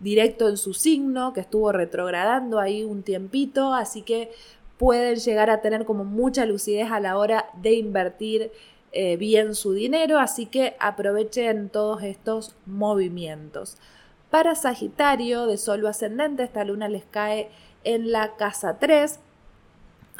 directo 0.00 0.48
en 0.48 0.56
su 0.56 0.72
signo, 0.72 1.32
que 1.32 1.40
estuvo 1.40 1.72
retrogradando 1.72 2.60
ahí 2.60 2.82
un 2.82 3.02
tiempito, 3.02 3.74
así 3.74 4.02
que 4.02 4.30
pueden 4.78 5.16
llegar 5.16 5.50
a 5.50 5.60
tener 5.60 5.84
como 5.84 6.04
mucha 6.04 6.46
lucidez 6.46 6.90
a 6.90 7.00
la 7.00 7.18
hora 7.18 7.50
de 7.54 7.74
invertir 7.74 8.52
eh, 8.92 9.16
bien 9.16 9.54
su 9.54 9.72
dinero, 9.72 10.18
así 10.18 10.46
que 10.46 10.76
aprovechen 10.78 11.68
todos 11.68 12.02
estos 12.02 12.56
movimientos. 12.64 13.76
Para 14.34 14.56
Sagitario 14.56 15.46
de 15.46 15.56
Sol 15.56 15.86
ascendente, 15.86 16.42
esta 16.42 16.64
luna 16.64 16.88
les 16.88 17.04
cae 17.04 17.50
en 17.84 18.10
la 18.10 18.34
casa 18.34 18.80
3. 18.80 19.20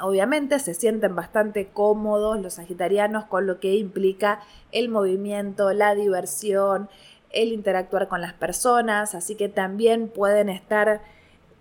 Obviamente 0.00 0.60
se 0.60 0.74
sienten 0.74 1.16
bastante 1.16 1.66
cómodos 1.66 2.40
los 2.40 2.54
sagitarianos 2.54 3.24
con 3.24 3.48
lo 3.48 3.58
que 3.58 3.74
implica 3.74 4.38
el 4.70 4.88
movimiento, 4.88 5.72
la 5.72 5.96
diversión, 5.96 6.88
el 7.30 7.48
interactuar 7.48 8.06
con 8.06 8.20
las 8.20 8.34
personas, 8.34 9.16
así 9.16 9.34
que 9.34 9.48
también 9.48 10.06
pueden 10.06 10.48
estar 10.48 11.02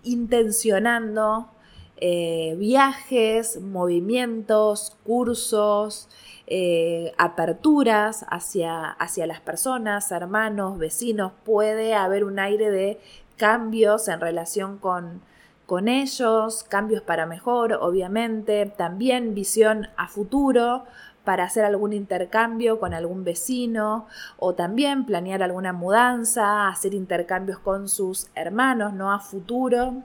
intencionando 0.04 1.48
eh, 1.96 2.54
viajes, 2.56 3.60
movimientos, 3.60 4.96
cursos, 5.02 6.08
eh, 6.46 7.12
aperturas 7.16 8.26
hacia, 8.28 8.90
hacia 8.90 9.26
las 9.26 9.40
personas, 9.40 10.12
hermanos, 10.12 10.78
vecinos, 10.78 11.32
puede 11.44 11.94
haber 11.94 12.24
un 12.24 12.38
aire 12.38 12.70
de 12.70 13.00
cambios 13.36 14.08
en 14.08 14.20
relación 14.20 14.78
con, 14.78 15.22
con 15.66 15.88
ellos, 15.88 16.64
cambios 16.64 17.02
para 17.02 17.26
mejor, 17.26 17.72
obviamente, 17.74 18.66
también 18.66 19.34
visión 19.34 19.88
a 19.96 20.08
futuro 20.08 20.84
para 21.24 21.44
hacer 21.44 21.64
algún 21.64 21.94
intercambio 21.94 22.78
con 22.78 22.92
algún 22.92 23.24
vecino 23.24 24.06
o 24.38 24.54
también 24.54 25.06
planear 25.06 25.42
alguna 25.42 25.72
mudanza, 25.72 26.68
hacer 26.68 26.92
intercambios 26.92 27.58
con 27.58 27.88
sus 27.88 28.28
hermanos, 28.34 28.92
¿no? 28.92 29.10
A 29.10 29.20
futuro, 29.20 30.02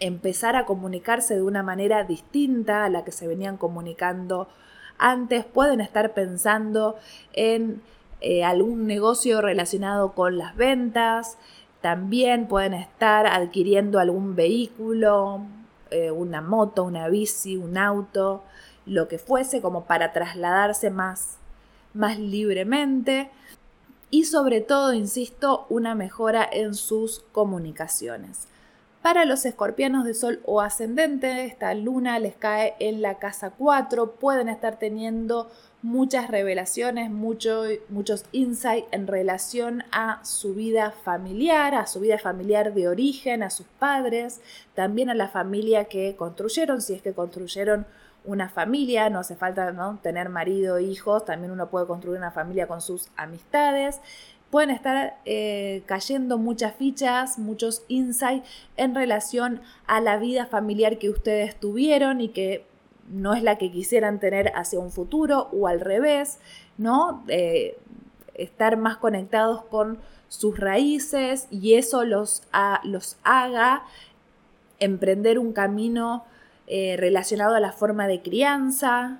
empezar 0.00 0.56
a 0.56 0.66
comunicarse 0.66 1.36
de 1.36 1.42
una 1.42 1.62
manera 1.62 2.02
distinta 2.02 2.84
a 2.84 2.88
la 2.88 3.04
que 3.04 3.12
se 3.12 3.28
venían 3.28 3.56
comunicando 3.56 4.48
antes, 4.98 5.44
pueden 5.44 5.80
estar 5.80 6.14
pensando 6.14 6.96
en 7.32 7.82
eh, 8.20 8.44
algún 8.44 8.86
negocio 8.86 9.40
relacionado 9.40 10.12
con 10.12 10.38
las 10.38 10.56
ventas, 10.56 11.36
también 11.80 12.48
pueden 12.48 12.72
estar 12.72 13.26
adquiriendo 13.26 13.98
algún 13.98 14.34
vehículo, 14.34 15.42
eh, 15.90 16.10
una 16.10 16.40
moto, 16.40 16.84
una 16.84 17.08
bici, 17.08 17.56
un 17.56 17.76
auto, 17.76 18.42
lo 18.86 19.06
que 19.08 19.18
fuese, 19.18 19.60
como 19.60 19.84
para 19.84 20.12
trasladarse 20.12 20.90
más, 20.90 21.36
más 21.92 22.18
libremente. 22.18 23.30
Y 24.10 24.24
sobre 24.24 24.60
todo, 24.60 24.94
insisto, 24.94 25.66
una 25.68 25.94
mejora 25.94 26.48
en 26.50 26.74
sus 26.74 27.24
comunicaciones. 27.32 28.48
Para 29.04 29.26
los 29.26 29.44
escorpianos 29.44 30.06
de 30.06 30.14
sol 30.14 30.40
o 30.46 30.62
ascendente, 30.62 31.44
esta 31.44 31.74
luna 31.74 32.18
les 32.18 32.36
cae 32.36 32.72
en 32.80 33.02
la 33.02 33.18
casa 33.18 33.50
4, 33.50 34.12
pueden 34.12 34.48
estar 34.48 34.78
teniendo 34.78 35.50
muchas 35.82 36.30
revelaciones, 36.30 37.10
muchos 37.10 38.24
insights 38.32 38.88
en 38.92 39.06
relación 39.06 39.84
a 39.92 40.24
su 40.24 40.54
vida 40.54 40.90
familiar, 40.90 41.74
a 41.74 41.86
su 41.86 42.00
vida 42.00 42.16
familiar 42.16 42.72
de 42.72 42.88
origen, 42.88 43.42
a 43.42 43.50
sus 43.50 43.66
padres, 43.78 44.40
también 44.72 45.10
a 45.10 45.14
la 45.14 45.28
familia 45.28 45.84
que 45.84 46.16
construyeron, 46.16 46.80
si 46.80 46.94
es 46.94 47.02
que 47.02 47.12
construyeron 47.12 47.84
una 48.24 48.48
familia, 48.48 49.10
no 49.10 49.18
hace 49.18 49.36
falta 49.36 49.70
¿no? 49.72 49.98
tener 50.02 50.30
marido, 50.30 50.80
hijos, 50.80 51.26
también 51.26 51.52
uno 51.52 51.68
puede 51.68 51.86
construir 51.86 52.16
una 52.16 52.30
familia 52.30 52.66
con 52.66 52.80
sus 52.80 53.08
amistades 53.16 54.00
pueden 54.54 54.70
estar 54.70 55.18
eh, 55.24 55.82
cayendo 55.84 56.38
muchas 56.38 56.76
fichas, 56.76 57.40
muchos 57.40 57.82
insights 57.88 58.48
en 58.76 58.94
relación 58.94 59.60
a 59.88 60.00
la 60.00 60.16
vida 60.16 60.46
familiar 60.46 60.98
que 60.98 61.10
ustedes 61.10 61.58
tuvieron 61.58 62.20
y 62.20 62.28
que 62.28 62.64
no 63.08 63.34
es 63.34 63.42
la 63.42 63.58
que 63.58 63.72
quisieran 63.72 64.20
tener 64.20 64.52
hacia 64.54 64.78
un 64.78 64.92
futuro 64.92 65.48
o 65.50 65.66
al 65.66 65.80
revés, 65.80 66.38
¿no? 66.78 67.24
Eh, 67.26 67.76
estar 68.34 68.76
más 68.76 68.96
conectados 68.98 69.64
con 69.64 69.98
sus 70.28 70.56
raíces 70.56 71.48
y 71.50 71.74
eso 71.74 72.04
los, 72.04 72.44
los 72.84 73.16
haga 73.24 73.82
emprender 74.78 75.40
un 75.40 75.52
camino 75.52 76.26
eh, 76.68 76.94
relacionado 76.96 77.56
a 77.56 77.60
la 77.60 77.72
forma 77.72 78.06
de 78.06 78.22
crianza, 78.22 79.18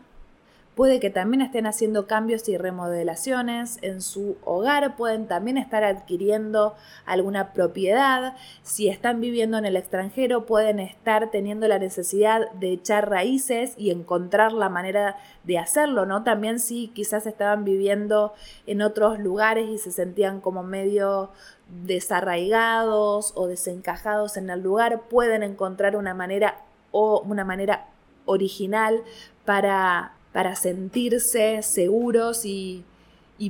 Puede 0.74 0.98
que 0.98 1.08
también 1.08 1.40
estén 1.40 1.66
haciendo 1.66 2.08
cambios 2.08 2.48
y 2.48 2.56
remodelaciones 2.56 3.78
en 3.82 4.02
su 4.02 4.36
hogar, 4.44 4.96
pueden 4.96 5.28
también 5.28 5.56
estar 5.56 5.84
adquiriendo 5.84 6.74
alguna 7.06 7.52
propiedad. 7.52 8.34
Si 8.62 8.88
están 8.88 9.20
viviendo 9.20 9.56
en 9.56 9.66
el 9.66 9.76
extranjero, 9.76 10.46
pueden 10.46 10.80
estar 10.80 11.30
teniendo 11.30 11.68
la 11.68 11.78
necesidad 11.78 12.50
de 12.54 12.72
echar 12.72 13.08
raíces 13.08 13.74
y 13.76 13.92
encontrar 13.92 14.52
la 14.52 14.68
manera 14.68 15.16
de 15.44 15.58
hacerlo, 15.58 16.06
¿no? 16.06 16.24
También 16.24 16.58
si 16.58 16.88
quizás 16.88 17.26
estaban 17.26 17.64
viviendo 17.64 18.34
en 18.66 18.82
otros 18.82 19.20
lugares 19.20 19.68
y 19.68 19.78
se 19.78 19.92
sentían 19.92 20.40
como 20.40 20.64
medio 20.64 21.30
desarraigados 21.68 23.32
o 23.36 23.46
desencajados 23.46 24.36
en 24.36 24.50
el 24.50 24.60
lugar, 24.60 25.02
pueden 25.08 25.44
encontrar 25.44 25.94
una 25.94 26.14
manera 26.14 26.62
o 26.90 27.20
una 27.20 27.44
manera 27.44 27.86
original 28.26 29.04
para 29.44 30.14
para 30.34 30.56
sentirse 30.56 31.62
seguros 31.62 32.44
y, 32.44 32.84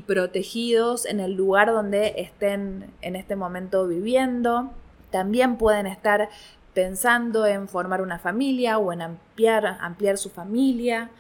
protegidos 0.07 1.07
en 1.07 1.19
el 1.19 1.33
lugar 1.33 1.69
donde 1.69 2.14
estén 2.19 2.93
en 3.00 3.17
este 3.17 3.37
momento 3.37 3.87
viviendo. 3.87 4.71
También 5.11 5.57
pueden 5.57 5.87
estar 5.87 6.29
pensando 6.75 7.47
en 7.47 7.69
formar 7.69 8.03
una 8.03 8.19
familia 8.19 8.76
o 8.76 8.93
en 8.93 9.00
ampliar, 9.00 10.19
su 10.19 10.29
familia. 10.29 11.11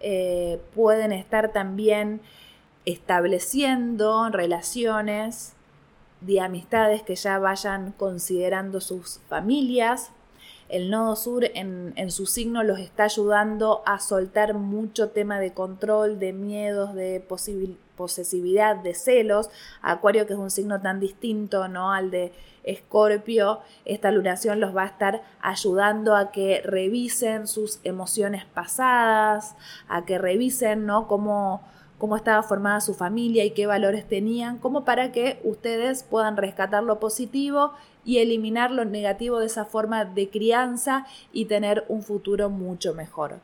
Eh, 0.00 0.60
pueden 0.74 1.12
estar 1.12 1.52
también 1.52 2.20
estableciendo 2.84 4.28
relaciones 4.28 5.54
de 6.20 6.40
amistades 6.40 7.02
que 7.02 7.14
ya 7.14 7.38
vayan 7.38 7.92
considerando 7.92 8.82
sus 8.82 9.20
familias 9.30 10.10
el 10.74 10.90
nodo 10.90 11.14
sur 11.14 11.44
en, 11.54 12.10
su 12.10 12.26
signo 12.26 12.64
los 12.64 12.80
está 12.80 13.04
ayudando 13.04 13.82
a 13.86 14.00
soltar 14.00 14.54
mucho 14.54 15.10
tema 15.10 15.38
de 15.38 15.52
control, 15.52 16.18
de 16.18 16.32
miedos, 16.32 16.94
de 16.94 17.24
posesividad, 17.96 18.76
de 18.78 18.94
celos. 18.94 19.50
Acuario, 19.82 20.26
que 20.26 20.32
es 20.32 20.38
un 20.38 20.50
signo 20.50 20.80
tan 20.80 20.98
distinto 20.98 21.68
¿no? 21.68 21.92
al 21.92 22.10
de 22.10 22.32
Escorpio, 22.64 23.60
esta 23.84 24.10
lunación 24.10 24.58
los 24.58 24.74
va 24.74 24.82
a 24.82 24.86
estar 24.86 25.22
ayudando 25.40 26.16
a 26.16 26.32
que 26.32 26.60
revisen 26.64 27.46
sus 27.46 27.78
emociones 27.84 28.44
pasadas, 28.44 29.54
a 29.86 30.04
que 30.04 30.18
revisen 30.18 30.86
¿no? 30.86 31.06
cómo 31.06 31.62
cómo 31.98 32.16
estaba 32.16 32.42
formada 32.42 32.80
su 32.80 32.92
familia 32.92 33.44
y 33.44 33.52
qué 33.52 33.66
valores 33.66 34.06
tenían, 34.06 34.58
como 34.58 34.84
para 34.84 35.12
que 35.12 35.40
ustedes 35.44 36.02
puedan 36.02 36.36
rescatar 36.36 36.82
lo 36.82 36.98
positivo 36.98 37.72
y 38.04 38.18
eliminar 38.18 38.70
lo 38.70 38.84
negativo 38.84 39.38
de 39.38 39.46
esa 39.46 39.64
forma 39.64 40.04
de 40.04 40.28
crianza 40.28 41.06
y 41.32 41.46
tener 41.46 41.84
un 41.88 42.02
futuro 42.02 42.50
mucho 42.50 42.94
mejor. 42.94 43.40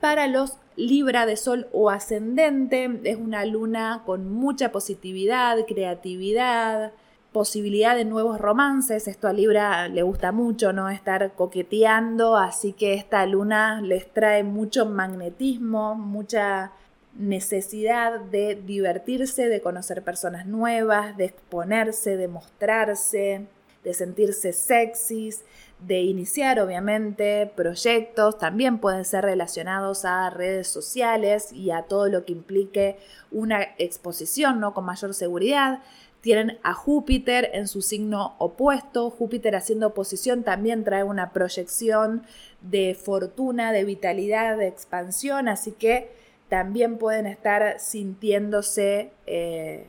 Para 0.00 0.26
los 0.26 0.58
Libra 0.76 1.24
de 1.24 1.36
Sol 1.36 1.68
o 1.72 1.88
ascendente, 1.88 3.00
es 3.04 3.16
una 3.16 3.44
luna 3.44 4.02
con 4.04 4.32
mucha 4.32 4.72
positividad, 4.72 5.64
creatividad, 5.66 6.92
posibilidad 7.32 7.96
de 7.96 8.04
nuevos 8.04 8.40
romances. 8.40 9.08
Esto 9.08 9.28
a 9.28 9.32
Libra 9.32 9.88
le 9.88 10.02
gusta 10.02 10.30
mucho, 10.30 10.72
¿no? 10.72 10.88
Estar 10.90 11.32
coqueteando, 11.34 12.36
así 12.36 12.72
que 12.72 12.94
esta 12.94 13.24
luna 13.26 13.80
les 13.80 14.12
trae 14.12 14.44
mucho 14.44 14.86
magnetismo, 14.86 15.94
mucha 15.94 16.72
necesidad 17.16 18.20
de 18.20 18.54
divertirse, 18.54 19.48
de 19.48 19.60
conocer 19.60 20.02
personas 20.02 20.46
nuevas, 20.46 21.16
de 21.16 21.26
exponerse, 21.26 22.16
de 22.16 22.28
mostrarse, 22.28 23.46
de 23.84 23.94
sentirse 23.94 24.52
sexys, 24.52 25.44
de 25.78 26.00
iniciar 26.00 26.60
obviamente 26.60 27.50
proyectos, 27.54 28.38
también 28.38 28.78
pueden 28.78 29.04
ser 29.04 29.24
relacionados 29.24 30.04
a 30.04 30.30
redes 30.30 30.68
sociales 30.68 31.52
y 31.52 31.70
a 31.70 31.82
todo 31.82 32.08
lo 32.08 32.24
que 32.24 32.32
implique 32.32 32.96
una 33.30 33.62
exposición, 33.78 34.60
¿no? 34.60 34.72
Con 34.72 34.84
mayor 34.84 35.12
seguridad. 35.14 35.80
Tienen 36.22 36.58
a 36.62 36.72
Júpiter 36.72 37.50
en 37.52 37.68
su 37.68 37.82
signo 37.82 38.34
opuesto. 38.38 39.10
Júpiter 39.10 39.56
haciendo 39.56 39.88
oposición 39.88 40.42
también 40.42 40.82
trae 40.82 41.04
una 41.04 41.32
proyección 41.32 42.22
de 42.62 42.94
fortuna, 42.94 43.72
de 43.72 43.84
vitalidad, 43.84 44.56
de 44.56 44.68
expansión, 44.68 45.48
así 45.48 45.72
que 45.72 46.10
también 46.48 46.96
pueden 46.96 47.26
estar 47.26 47.78
sintiéndose 47.78 49.10
eh, 49.26 49.88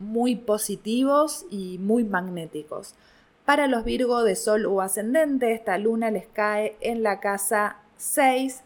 muy 0.00 0.34
positivos 0.34 1.46
y 1.50 1.78
muy 1.78 2.02
magnéticos. 2.02 2.94
Para 3.44 3.68
los 3.68 3.84
Virgo 3.84 4.24
de 4.24 4.34
Sol 4.34 4.66
o 4.66 4.80
Ascendente, 4.80 5.52
esta 5.52 5.78
luna 5.78 6.10
les 6.10 6.26
cae 6.26 6.76
en 6.80 7.02
la 7.02 7.20
casa 7.20 7.76
6. 7.96 8.62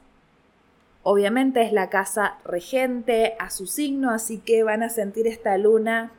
Obviamente 1.02 1.62
es 1.62 1.72
la 1.72 1.90
casa 1.90 2.38
regente 2.44 3.34
a 3.38 3.50
su 3.50 3.66
signo, 3.66 4.10
así 4.10 4.38
que 4.38 4.62
van 4.62 4.82
a 4.82 4.88
sentir 4.88 5.26
esta 5.26 5.58
luna 5.58 6.12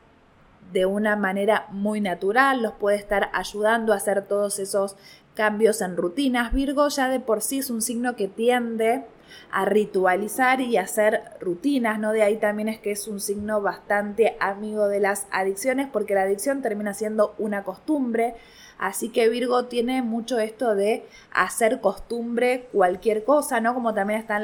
de 0.72 0.86
una 0.86 1.16
manera 1.16 1.68
muy 1.72 2.02
natural, 2.02 2.62
los 2.62 2.74
puede 2.74 2.98
estar 2.98 3.30
ayudando 3.34 3.94
a 3.94 3.98
hacer 3.98 4.26
todos 4.28 4.60
esos 4.60 4.96
cambios 5.34 5.82
en 5.82 5.96
rutinas. 5.96 6.54
Virgo 6.54 6.88
ya 6.90 7.08
de 7.08 7.20
por 7.20 7.42
sí 7.42 7.60
es 7.60 7.70
un 7.70 7.82
signo 7.82 8.16
que 8.16 8.28
tiende 8.28 9.06
a 9.52 9.66
ritualizar 9.66 10.62
y 10.62 10.78
hacer 10.78 11.24
rutinas, 11.40 12.00
¿no? 12.00 12.12
De 12.12 12.24
ahí 12.24 12.38
también 12.38 12.70
es 12.70 12.80
que 12.80 12.92
es 12.92 13.08
un 13.08 13.20
signo 13.20 13.62
bastante 13.62 14.38
amigo 14.40 14.88
de 14.88 15.00
las 15.00 15.28
adicciones 15.32 15.88
porque 15.92 16.16
la 16.16 16.24
adicción 16.24 16.62
termina 16.62 16.94
siendo 16.94 17.36
una 17.38 17.64
costumbre, 17.64 18.36
así 18.78 19.10
que 19.10 19.30
Virgo 19.30 19.66
tiene 19.66 20.02
mucho 20.02 20.40
esto 20.40 20.76
de 20.76 21.06
hacer 21.32 21.80
costumbre 21.80 22.68
cualquier 22.72 23.24
cosa, 23.24 23.62
¿no? 23.62 23.74
Como 23.74 23.94
también 23.94 24.20
están 24.20 24.44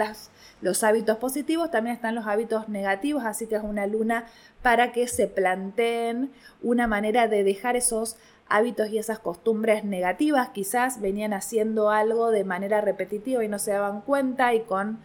los 0.61 0.83
hábitos 0.83 1.17
positivos, 1.17 1.71
también 1.71 1.95
están 1.95 2.15
los 2.15 2.27
hábitos 2.27 2.69
negativos, 2.69 3.23
así 3.25 3.47
que 3.47 3.55
es 3.55 3.63
una 3.63 3.87
luna 3.87 4.25
para 4.61 4.91
que 4.91 5.07
se 5.07 5.27
planteen 5.27 6.31
una 6.61 6.87
manera 6.87 7.27
de 7.27 7.43
dejar 7.43 7.75
esos 7.75 8.15
hábitos 8.51 8.89
y 8.89 8.97
esas 8.97 9.19
costumbres 9.19 9.83
negativas, 9.83 10.49
quizás 10.49 11.01
venían 11.01 11.33
haciendo 11.33 11.89
algo 11.89 12.31
de 12.31 12.43
manera 12.43 12.81
repetitiva 12.81 13.43
y 13.43 13.47
no 13.47 13.59
se 13.59 13.71
daban 13.71 14.01
cuenta 14.01 14.53
y 14.53 14.61
con 14.61 14.99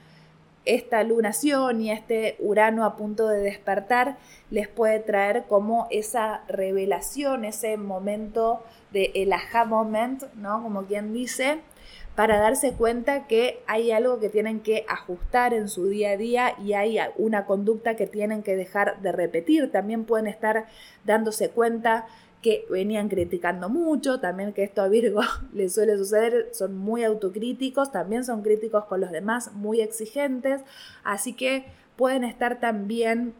esta 0.66 1.02
lunación 1.04 1.80
y 1.80 1.92
este 1.92 2.36
Urano 2.40 2.84
a 2.84 2.96
punto 2.96 3.28
de 3.28 3.38
despertar 3.38 4.18
les 4.50 4.68
puede 4.68 4.98
traer 4.98 5.44
como 5.48 5.86
esa 5.90 6.42
revelación, 6.48 7.44
ese 7.44 7.76
momento 7.76 8.62
de 8.92 9.12
el 9.14 9.32
aha 9.32 9.64
moment, 9.64 10.24
¿no? 10.34 10.62
Como 10.62 10.84
quien 10.84 11.12
dice, 11.12 11.60
para 12.16 12.38
darse 12.38 12.72
cuenta 12.72 13.26
que 13.26 13.62
hay 13.66 13.92
algo 13.92 14.18
que 14.18 14.28
tienen 14.28 14.60
que 14.60 14.84
ajustar 14.88 15.54
en 15.54 15.68
su 15.68 15.86
día 15.88 16.10
a 16.10 16.16
día 16.16 16.54
y 16.58 16.72
hay 16.72 16.98
una 17.16 17.44
conducta 17.44 17.94
que 17.94 18.06
tienen 18.06 18.42
que 18.42 18.56
dejar 18.56 19.00
de 19.02 19.12
repetir. 19.12 19.70
También 19.70 20.04
pueden 20.04 20.26
estar 20.26 20.66
dándose 21.04 21.50
cuenta 21.50 22.06
que 22.46 22.64
venían 22.70 23.08
criticando 23.08 23.68
mucho, 23.68 24.20
también 24.20 24.52
que 24.52 24.62
esto 24.62 24.80
a 24.80 24.86
Virgo 24.86 25.20
le 25.52 25.68
suele 25.68 25.98
suceder, 25.98 26.50
son 26.52 26.78
muy 26.78 27.02
autocríticos, 27.02 27.90
también 27.90 28.24
son 28.24 28.42
críticos 28.42 28.84
con 28.84 29.00
los 29.00 29.10
demás, 29.10 29.52
muy 29.54 29.80
exigentes, 29.80 30.62
así 31.02 31.32
que 31.32 31.66
pueden 31.96 32.22
estar 32.22 32.60
también 32.60 33.34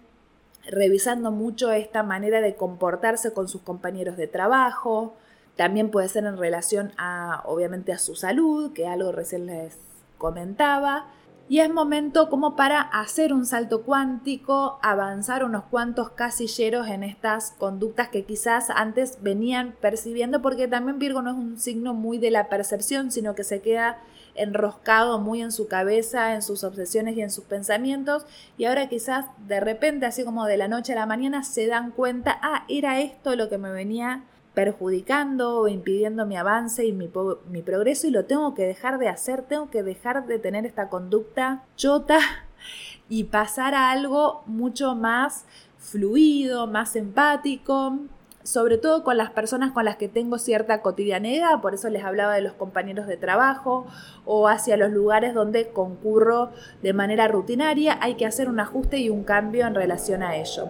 revisando 0.69 1.31
mucho 1.31 1.71
esta 1.71 2.03
manera 2.03 2.41
de 2.41 2.57
comportarse 2.57 3.33
con 3.33 3.47
sus 3.47 3.63
compañeros 3.63 4.17
de 4.17 4.27
trabajo, 4.27 5.15
también 5.55 5.93
puede 5.93 6.09
ser 6.09 6.25
en 6.25 6.37
relación 6.37 6.91
a, 6.99 7.45
obviamente, 7.45 7.93
a 7.93 7.99
su 7.99 8.17
salud, 8.17 8.73
que 8.73 8.89
algo 8.89 9.13
recién 9.13 9.47
les 9.47 9.79
comentaba, 10.19 11.07
y 11.49 11.61
es 11.61 11.73
momento 11.73 12.29
como 12.29 12.57
para 12.57 12.81
hacer 12.81 13.33
un 13.33 13.47
salto 13.47 13.83
cuántico, 13.83 14.81
avanzar 14.83 15.45
unos 15.45 15.65
cuantos 15.65 16.11
casilleros 16.11 16.89
en 16.89 17.05
estas 17.05 17.53
conductas 17.53 18.09
que 18.09 18.25
quizás 18.25 18.69
antes 18.71 19.19
venían 19.23 19.77
percibiendo, 19.81 20.43
porque 20.43 20.67
también 20.67 20.99
Virgo 20.99 21.23
no 21.23 21.31
es 21.31 21.37
un 21.37 21.59
signo 21.59 21.95
muy 21.95 22.19
de 22.19 22.33
la 22.33 22.49
percepción, 22.49 23.13
sino 23.13 23.37
que 23.37 23.45
se 23.45 23.61
queda 23.61 23.99
enroscado 24.35 25.21
muy 25.21 25.41
en 25.41 25.53
su 25.53 25.69
cabeza, 25.69 26.35
en 26.35 26.43
sus 26.43 26.65
obsesiones 26.65 27.17
y 27.17 27.23
en 27.23 27.31
sus 27.31 27.45
pensamientos, 27.45 28.27
y 28.59 28.65
ahora 28.65 28.89
quizás 28.89 29.27
de 29.47 29.61
repente, 29.61 30.05
así 30.05 30.25
como 30.25 30.47
de 30.47 30.57
la 30.57 30.67
noche 30.67 30.95
a 30.95 30.97
la 30.97 31.07
mañana, 31.07 31.45
se 31.45 31.69
dan 31.69 31.93
cuenta, 31.93 32.39
ah, 32.43 32.65
era 32.69 33.01
esto 33.01 33.37
lo 33.37 33.49
que 33.49 33.57
me 33.57 33.71
venía 33.71 34.25
perjudicando 34.57 35.59
o 35.59 35.69
impidiendo 35.69 36.25
mi 36.25 36.35
avance 36.35 36.87
y 36.87 36.93
mi, 36.95 37.09
progreso 37.09 38.07
y 38.07 38.11
lo 38.11 38.25
tengo 38.25 38.55
que 38.55 38.67
dejar 38.67 38.99
de 38.99 39.07
hacer, 39.07 39.43
tengo 39.43 39.69
que 39.69 39.83
dejar 39.83 40.27
de 40.27 40.39
tener 40.39 40.65
esta 40.65 40.89
conducta 40.89 41.65
chota 41.77 42.19
y 43.11 43.25
pasar 43.25 43.75
a 43.75 43.91
algo 43.91 44.45
mucho 44.47 44.95
más 44.95 45.45
fluido, 45.77 46.67
más 46.67 46.97
empático, 46.97 47.99
sobre 48.45 48.79
todo 48.79 49.05
con 49.05 49.19
las 49.19 49.29
personas 49.29 49.73
con 49.73 49.85
las 49.85 49.97
que 49.97 50.09
tengo 50.09 50.39
cierta 50.39 50.81
cotidianidad, 50.81 51.61
por 51.61 51.75
eso 51.75 51.91
les 51.91 52.03
hablaba 52.03 52.35
de 52.35 52.41
los 52.41 52.55
compañeros 52.55 53.07
de 53.07 53.19
trabajo 53.19 53.87
o 54.25 54.49
hacia 54.49 54.79
los 54.79 54.91
lugares 54.91 55.35
donde 55.35 55.69
concurro 55.69 56.51
de 56.81 56.95
manera 56.95 57.29
rutinaria, 57.29 57.99
hay 58.01 58.15
que 58.15 58.25
hacer 58.25 58.49
un 58.49 58.59
ajuste 58.59 59.01
y 59.01 59.11
un 59.11 59.23
cambio 59.23 59.67
en 59.67 59.75
relación 59.75 60.23
a 60.23 60.35
ello. 60.35 60.67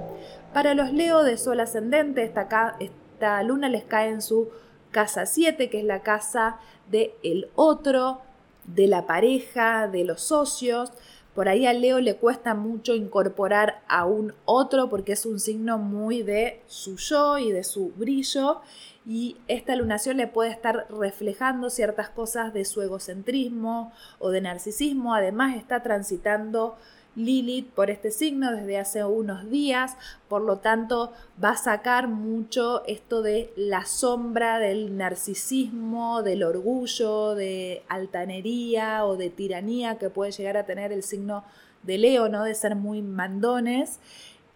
Para 0.52 0.74
los 0.74 0.92
Leo 0.92 1.22
de 1.22 1.36
Sol 1.36 1.60
ascendente, 1.60 2.24
esta, 2.24 2.42
acá, 2.42 2.76
esta 3.16 3.42
luna 3.42 3.70
les 3.70 3.84
cae 3.84 4.10
en 4.10 4.20
su 4.20 4.50
casa 4.90 5.24
7, 5.24 5.70
que 5.70 5.78
es 5.78 5.84
la 5.84 6.02
casa 6.02 6.58
del 6.90 7.12
el 7.22 7.48
otro, 7.54 8.20
de 8.66 8.86
la 8.88 9.06
pareja, 9.06 9.88
de 9.88 10.04
los 10.04 10.20
socios. 10.20 10.92
Por 11.34 11.48
ahí 11.48 11.66
a 11.66 11.72
Leo 11.72 12.00
le 12.00 12.16
cuesta 12.16 12.54
mucho 12.54 12.94
incorporar 12.94 13.80
a 13.88 14.04
un 14.04 14.34
otro 14.44 14.90
porque 14.90 15.12
es 15.12 15.24
un 15.24 15.40
signo 15.40 15.78
muy 15.78 16.22
de 16.22 16.60
su 16.66 16.96
yo 16.96 17.38
y 17.38 17.52
de 17.52 17.64
su 17.64 17.90
brillo 17.96 18.60
y 19.06 19.36
esta 19.48 19.76
lunación 19.76 20.18
le 20.18 20.26
puede 20.26 20.50
estar 20.50 20.86
reflejando 20.90 21.70
ciertas 21.70 22.10
cosas 22.10 22.52
de 22.52 22.66
su 22.66 22.82
egocentrismo 22.82 23.92
o 24.18 24.30
de 24.30 24.42
narcisismo. 24.42 25.14
Además 25.14 25.56
está 25.56 25.82
transitando 25.82 26.76
Lilith 27.16 27.70
por 27.70 27.90
este 27.90 28.10
signo 28.10 28.52
desde 28.52 28.78
hace 28.78 29.04
unos 29.04 29.50
días, 29.50 29.96
por 30.28 30.42
lo 30.42 30.58
tanto 30.58 31.12
va 31.42 31.50
a 31.50 31.56
sacar 31.56 32.08
mucho 32.08 32.84
esto 32.86 33.22
de 33.22 33.52
la 33.56 33.86
sombra 33.86 34.58
del 34.58 34.96
narcisismo, 34.96 36.22
del 36.22 36.44
orgullo, 36.44 37.34
de 37.34 37.82
altanería 37.88 39.04
o 39.06 39.16
de 39.16 39.30
tiranía 39.30 39.98
que 39.98 40.10
puede 40.10 40.30
llegar 40.30 40.56
a 40.58 40.66
tener 40.66 40.92
el 40.92 41.02
signo 41.02 41.42
de 41.82 41.98
Leo, 41.98 42.28
¿no? 42.28 42.44
De 42.44 42.54
ser 42.54 42.76
muy 42.76 43.00
mandones. 43.00 43.98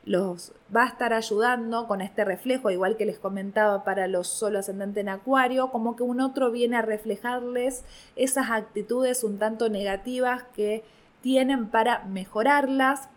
Los 0.05 0.53
va 0.75 0.85
a 0.85 0.89
estar 0.89 1.13
ayudando 1.13 1.87
con 1.87 2.01
este 2.01 2.25
reflejo, 2.25 2.71
igual 2.71 2.97
que 2.97 3.05
les 3.05 3.19
comentaba 3.19 3.85
para 3.85 4.07
los 4.07 4.29
solo 4.29 4.59
ascendente 4.59 5.01
en 5.01 5.11
Acuario, 5.11 5.71
como 5.71 5.95
que 5.95 6.03
un 6.03 6.21
otro 6.21 6.51
viene 6.51 6.77
a 6.77 6.83
reflejarles 6.83 7.85
esas 8.17 8.51
actitudes 8.51 9.25
un 9.25 9.39
tanto 9.39 9.69
negativas 9.69 10.45
que 10.55 10.85
tienen 11.21 11.69
para 11.69 12.05
mejorarlas. 12.05 13.09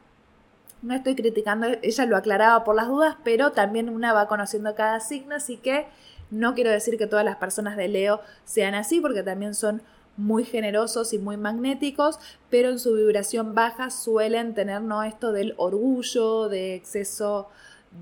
No 0.82 0.94
estoy 0.94 1.16
criticando, 1.16 1.68
ella 1.82 2.06
lo 2.06 2.18
aclaraba 2.18 2.64
por 2.64 2.76
las 2.76 2.88
dudas, 2.88 3.16
pero 3.24 3.52
también 3.52 3.90
una 3.90 4.14
va 4.14 4.28
conociendo 4.28 4.76
cada 4.76 5.00
signo, 5.00 5.36
así 5.36 5.58
que 5.58 5.88
no 6.30 6.56
quiero 6.56 6.72
decir 6.72 6.98
que 6.98 7.08
todas 7.08 7.24
las 7.24 7.38
personas 7.38 7.78
de 7.78 7.88
Leo 7.88 8.20
sean 8.44 8.76
así, 8.76 9.00
porque 9.00 9.24
también 9.24 9.54
son 9.54 9.82
muy 10.18 10.44
generosos 10.44 11.14
y 11.14 11.20
muy 11.20 11.38
magnéticos, 11.38 12.20
pero 12.50 12.70
en 12.70 12.80
su 12.80 12.94
vibración 12.94 13.56
baja 13.56 13.90
suelen 13.90 14.54
tener 14.54 14.82
¿no? 14.82 15.04
esto 15.04 15.32
del 15.32 15.54
orgullo, 15.58 16.50
de 16.50 16.76
exceso 16.76 17.50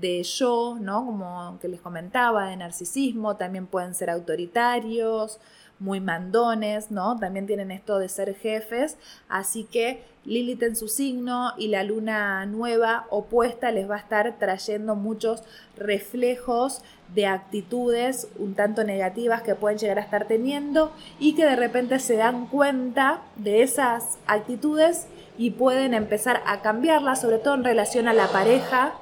de 0.00 0.22
yo, 0.22 0.78
¿no? 0.80 1.04
Como 1.04 1.58
que 1.60 1.68
les 1.68 1.80
comentaba, 1.80 2.48
de 2.48 2.56
narcisismo, 2.56 3.36
también 3.36 3.66
pueden 3.66 3.94
ser 3.94 4.10
autoritarios, 4.10 5.38
muy 5.82 6.00
mandones, 6.00 6.90
¿no? 6.90 7.18
También 7.18 7.46
tienen 7.46 7.70
esto 7.70 7.98
de 7.98 8.08
ser 8.08 8.34
jefes, 8.34 8.96
así 9.28 9.64
que 9.64 10.04
Lilith 10.24 10.62
en 10.62 10.76
su 10.76 10.86
signo 10.86 11.52
y 11.58 11.68
la 11.68 11.82
luna 11.82 12.46
nueva 12.46 13.06
opuesta 13.10 13.72
les 13.72 13.90
va 13.90 13.96
a 13.96 13.98
estar 13.98 14.38
trayendo 14.38 14.94
muchos 14.94 15.42
reflejos 15.76 16.82
de 17.14 17.26
actitudes 17.26 18.28
un 18.38 18.54
tanto 18.54 18.84
negativas 18.84 19.42
que 19.42 19.54
pueden 19.54 19.78
llegar 19.78 19.98
a 19.98 20.02
estar 20.02 20.26
teniendo 20.26 20.92
y 21.18 21.34
que 21.34 21.44
de 21.44 21.56
repente 21.56 21.98
se 21.98 22.16
dan 22.16 22.46
cuenta 22.46 23.22
de 23.36 23.62
esas 23.62 24.18
actitudes 24.26 25.08
y 25.36 25.50
pueden 25.50 25.92
empezar 25.92 26.42
a 26.46 26.62
cambiarlas, 26.62 27.20
sobre 27.20 27.38
todo 27.38 27.54
en 27.54 27.64
relación 27.64 28.06
a 28.06 28.12
la 28.12 28.28
pareja 28.28 28.94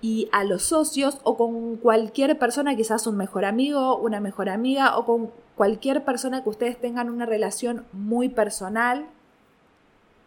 y 0.00 0.28
a 0.32 0.44
los 0.44 0.62
socios 0.62 1.20
o 1.24 1.36
con 1.36 1.76
cualquier 1.76 2.38
persona, 2.38 2.76
quizás 2.76 3.06
un 3.06 3.16
mejor 3.16 3.44
amigo, 3.44 3.98
una 3.98 4.20
mejor 4.20 4.48
amiga 4.48 4.96
o 4.96 5.04
con 5.04 5.30
cualquier 5.54 6.04
persona 6.04 6.42
que 6.42 6.48
ustedes 6.48 6.80
tengan 6.80 7.10
una 7.10 7.26
relación 7.26 7.84
muy 7.92 8.28
personal 8.28 9.06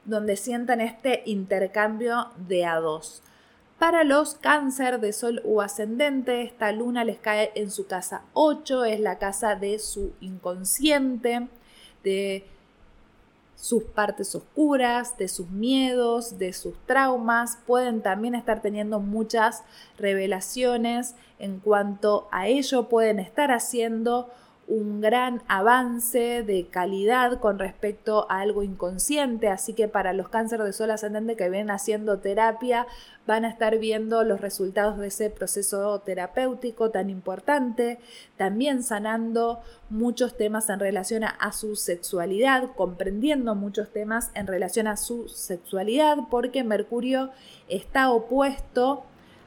donde 0.06 0.36
sientan 0.36 0.82
este 0.82 1.24
intercambio 1.26 2.28
de 2.48 2.66
a 2.66 2.80
dos. 2.80 3.24
Para 3.80 4.04
los 4.04 4.36
cáncer 4.36 5.00
de 5.00 5.12
sol 5.12 5.42
o 5.46 5.62
ascendente, 5.62 6.44
esta 6.44 6.72
luna 6.72 7.04
les 7.04 7.18
cae 7.18 7.52
en 7.56 7.72
su 7.72 7.88
casa 7.88 8.24
8, 8.34 8.86
es 8.86 9.00
la 9.00 9.18
casa 9.18 9.56
de 9.56 9.80
su 9.80 10.14
inconsciente, 10.22 11.48
de 12.04 12.46
sus 13.64 13.84
partes 13.84 14.36
oscuras, 14.36 15.18
de 15.18 15.30
sus 15.30 15.50
miedos, 15.50 16.38
de 16.38 16.52
sus 16.52 16.74
traumas. 16.86 17.60
Pueden 17.66 18.02
también 18.02 18.36
estar 18.36 18.62
teniendo 18.62 19.00
muchas 19.00 19.64
revelaciones 19.98 21.16
en 21.40 21.62
cuanto 21.62 22.28
a 22.30 22.48
ello. 22.48 22.90
Pueden 22.90 23.20
estar 23.20 23.54
haciendo 23.54 24.30
un 24.68 25.02
gran 25.02 25.42
avance 25.48 26.44
de 26.44 26.68
calidad 26.68 27.40
con 27.40 27.60
respecto 27.60 28.26
a 28.30 28.40
algo 28.40 28.64
inconsciente, 28.64 29.50
así 29.50 29.74
que 29.74 29.88
para 29.88 30.14
los 30.14 30.30
cánceres 30.30 30.66
de 30.66 30.74
sol 30.74 30.92
ascendente 30.92 31.36
que 31.36 31.50
vienen 31.50 31.72
haciendo 31.72 32.20
terapia 32.20 32.88
van 33.28 33.46
a 33.46 33.50
estar 33.50 33.78
viendo 33.78 34.24
los 34.24 34.42
resultados 34.42 34.98
de 34.98 35.08
ese 35.08 35.30
proceso 35.30 36.00
terapéutico 36.00 36.92
tan 36.92 37.10
importante, 37.10 38.00
también 38.38 38.84
sanando 38.84 39.62
muchos 39.90 40.38
temas 40.38 40.70
en 40.70 40.80
relación 40.80 41.24
a, 41.24 41.52
su 41.52 41.76
sexualidad, 41.76 42.70
comprendiendo 42.76 43.56
muchos 43.56 43.92
temas 43.92 44.32
en 44.34 44.48
relación 44.48 44.88
a 44.88 44.98
su 44.98 45.28
sexualidad, 45.30 46.18
porque 46.30 46.64
Mercurio 46.64 47.32
está 47.68 48.12
opuesto 48.12 49.04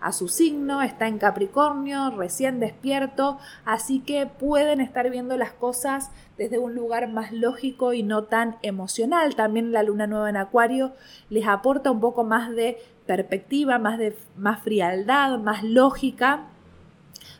a 0.07 0.13
su 0.13 0.29
signo, 0.29 0.83
está 0.83 1.09
en 1.09 1.19
Capricornio, 1.19 2.11
recién 2.11 2.61
despierto, 2.61 3.39
así 3.65 3.99
que 3.99 4.27
pueden 4.27 4.81
estar 4.81 5.11
viendo 5.11 5.37
las 5.37 5.51
cosas 5.51 6.13
desde 6.39 6.61
un 6.61 6.77
lugar 6.77 7.09
más 7.09 7.33
lógico 7.33 7.93
y 7.93 8.05
no 8.05 8.23
tan 8.23 8.57
emocional. 8.63 9.35
También 9.35 9.73
la 9.73 9.83
luna 9.83 10.07
nueva 10.07 10.31
en 10.31 10.37
Acuario 10.37 10.93
les 11.29 11.49
aporta 11.49 11.91
un 11.91 11.99
poco 11.99 12.23
más 12.23 12.55
de 12.55 12.79
perspectiva, 13.05 13.81
más 13.81 13.99
de 13.99 14.17
más 14.37 14.63
frialdad, 14.63 15.41
más 15.41 15.65
lógica. 15.65 16.51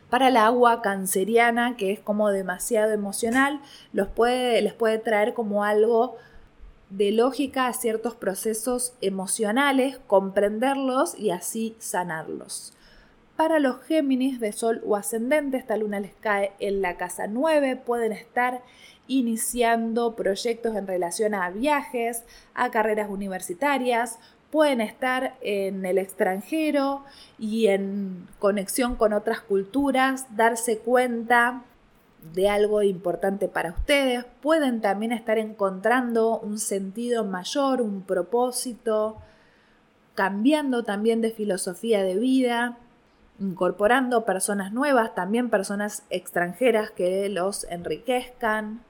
Para 0.09 0.27
el 0.27 0.35
agua 0.35 0.81
canceriana, 0.81 1.77
que 1.77 1.93
es 1.93 2.01
como 2.01 2.31
demasiado 2.31 2.91
emocional, 2.91 3.61
los 3.93 4.09
puede, 4.09 4.61
les 4.61 4.73
puede 4.73 4.97
traer 4.97 5.33
como 5.33 5.63
algo 5.63 6.17
de 6.89 7.11
lógica 7.11 7.67
a 7.67 7.73
ciertos 7.73 8.15
procesos 8.15 8.93
emocionales, 9.01 9.99
comprenderlos 10.07 11.17
y 11.17 11.31
así 11.31 11.75
sanarlos. 11.79 12.73
Para 13.35 13.59
los 13.59 13.81
Géminis 13.83 14.39
de 14.39 14.51
Sol 14.51 14.81
o 14.85 14.95
ascendente, 14.95 15.57
esta 15.57 15.77
luna 15.77 15.99
les 15.99 16.13
cae 16.21 16.53
en 16.59 16.81
la 16.81 16.97
casa 16.97 17.27
9, 17.27 17.75
pueden 17.75 18.11
estar 18.11 18.63
iniciando 19.07 20.15
proyectos 20.15 20.75
en 20.75 20.87
relación 20.87 21.35
a 21.35 21.49
viajes, 21.49 22.23
a 22.55 22.71
carreras 22.71 23.09
universitarias, 23.09 24.17
pueden 24.49 24.81
estar 24.81 25.35
en 25.41 25.85
el 25.85 25.97
extranjero 25.97 27.03
y 27.37 27.67
en 27.67 28.27
conexión 28.39 28.95
con 28.95 29.13
otras 29.13 29.41
culturas, 29.41 30.25
darse 30.35 30.79
cuenta 30.79 31.63
de 32.33 32.49
algo 32.49 32.83
importante 32.83 33.47
para 33.47 33.71
ustedes, 33.71 34.25
pueden 34.41 34.81
también 34.81 35.11
estar 35.11 35.37
encontrando 35.37 36.39
un 36.39 36.59
sentido 36.59 37.23
mayor, 37.23 37.81
un 37.81 38.01
propósito, 38.01 39.17
cambiando 40.15 40.83
también 40.83 41.21
de 41.21 41.31
filosofía 41.31 42.03
de 42.03 42.15
vida, 42.15 42.77
incorporando 43.39 44.25
personas 44.25 44.71
nuevas, 44.71 45.13
también 45.13 45.49
personas 45.49 46.03
extranjeras 46.09 46.91
que 46.91 47.29
los 47.29 47.65
enriquezcan. 47.69 48.81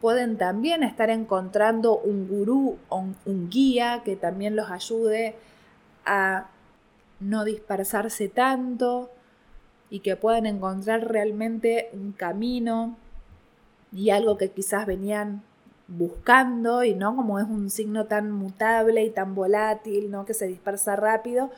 Pueden 0.00 0.36
también 0.36 0.82
estar 0.82 1.10
encontrando 1.10 1.96
un 1.98 2.28
gurú 2.28 2.78
o 2.88 3.04
un 3.24 3.50
guía 3.50 4.02
que 4.04 4.16
también 4.16 4.56
los 4.56 4.70
ayude 4.70 5.36
a 6.04 6.48
no 7.20 7.44
dispersarse 7.44 8.28
tanto, 8.28 9.10
y 9.90 10.00
que 10.00 10.16
puedan 10.16 10.46
encontrar 10.46 11.08
realmente 11.08 11.90
un 11.92 12.12
camino 12.12 12.96
y 13.92 14.10
algo 14.10 14.36
que 14.36 14.50
quizás 14.50 14.86
venían 14.86 15.42
buscando 15.88 16.84
y 16.84 16.94
no 16.94 17.16
como 17.16 17.38
es 17.38 17.46
un 17.46 17.70
signo 17.70 18.04
tan 18.04 18.30
mutable 18.30 19.04
y 19.04 19.10
tan 19.10 19.34
volátil, 19.34 20.10
¿no? 20.10 20.26
que 20.26 20.34
se 20.34 20.46
dispersa 20.46 20.96
rápido, 20.96 21.50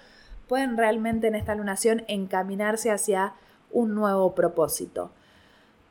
pueden 0.48 0.76
realmente 0.76 1.26
en 1.26 1.34
esta 1.34 1.54
lunación 1.54 2.04
encaminarse 2.06 2.90
hacia 2.90 3.34
un 3.72 3.94
nuevo 3.94 4.34
propósito. 4.34 5.10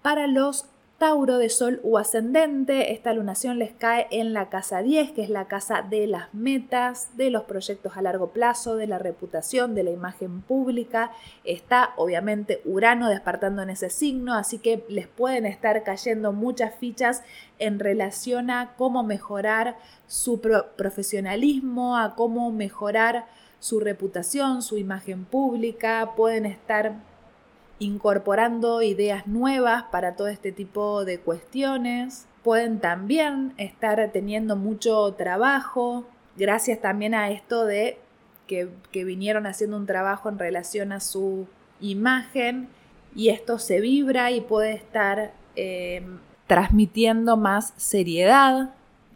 Para 0.01 0.27
los 0.27 0.65
Tauro 0.99 1.37
de 1.37 1.47
Sol 1.47 1.79
u 1.81 1.97
ascendente, 1.97 2.91
esta 2.91 3.13
lunación 3.13 3.57
les 3.57 3.71
cae 3.71 4.07
en 4.11 4.33
la 4.33 4.49
casa 4.49 4.81
10, 4.81 5.13
que 5.13 5.23
es 5.23 5.29
la 5.29 5.47
casa 5.47 5.81
de 5.81 6.07
las 6.07 6.33
metas, 6.33 7.15
de 7.15 7.29
los 7.29 7.43
proyectos 7.43 7.95
a 7.95 8.01
largo 8.01 8.31
plazo, 8.31 8.75
de 8.75 8.85
la 8.85 8.99
reputación, 8.99 9.75
de 9.75 9.83
la 9.83 9.91
imagen 9.91 10.41
pública. 10.41 11.11
Está 11.45 11.93
obviamente 11.95 12.61
Urano 12.65 13.07
despertando 13.07 13.61
en 13.61 13.69
ese 13.69 13.89
signo, 13.89 14.33
así 14.33 14.59
que 14.59 14.83
les 14.89 15.07
pueden 15.07 15.45
estar 15.45 15.83
cayendo 15.83 16.33
muchas 16.33 16.75
fichas 16.75 17.23
en 17.59 17.79
relación 17.79 18.51
a 18.51 18.73
cómo 18.75 19.01
mejorar 19.01 19.77
su 20.05 20.41
profesionalismo, 20.41 21.95
a 21.97 22.13
cómo 22.15 22.51
mejorar 22.51 23.25
su 23.61 23.79
reputación, 23.79 24.61
su 24.61 24.77
imagen 24.77 25.23
pública, 25.23 26.11
pueden 26.17 26.45
estar 26.45 27.08
incorporando 27.79 28.81
ideas 28.81 29.25
nuevas 29.27 29.83
para 29.91 30.15
todo 30.15 30.27
este 30.27 30.51
tipo 30.51 31.05
de 31.05 31.19
cuestiones. 31.19 32.27
Pueden 32.43 32.79
también 32.79 33.53
estar 33.57 34.11
teniendo 34.11 34.55
mucho 34.55 35.13
trabajo, 35.13 36.05
gracias 36.37 36.79
también 36.79 37.13
a 37.13 37.31
esto 37.31 37.65
de 37.65 37.97
que, 38.47 38.69
vinieron 39.03 39.45
haciendo 39.45 39.77
un 39.77 39.85
trabajo 39.85 40.27
en 40.29 40.39
relación 40.39 40.91
a 40.91 40.99
su 40.99 41.47
imagen 41.79 42.67
y 43.15 43.29
esto 43.29 43.59
se 43.59 43.79
vibra 43.79 44.31
y 44.31 44.41
puede 44.41 44.73
estar 44.73 45.33
eh, 45.55 46.05
transmitiendo 46.47 47.37
más 47.37 47.73
seriedad. 47.77 48.71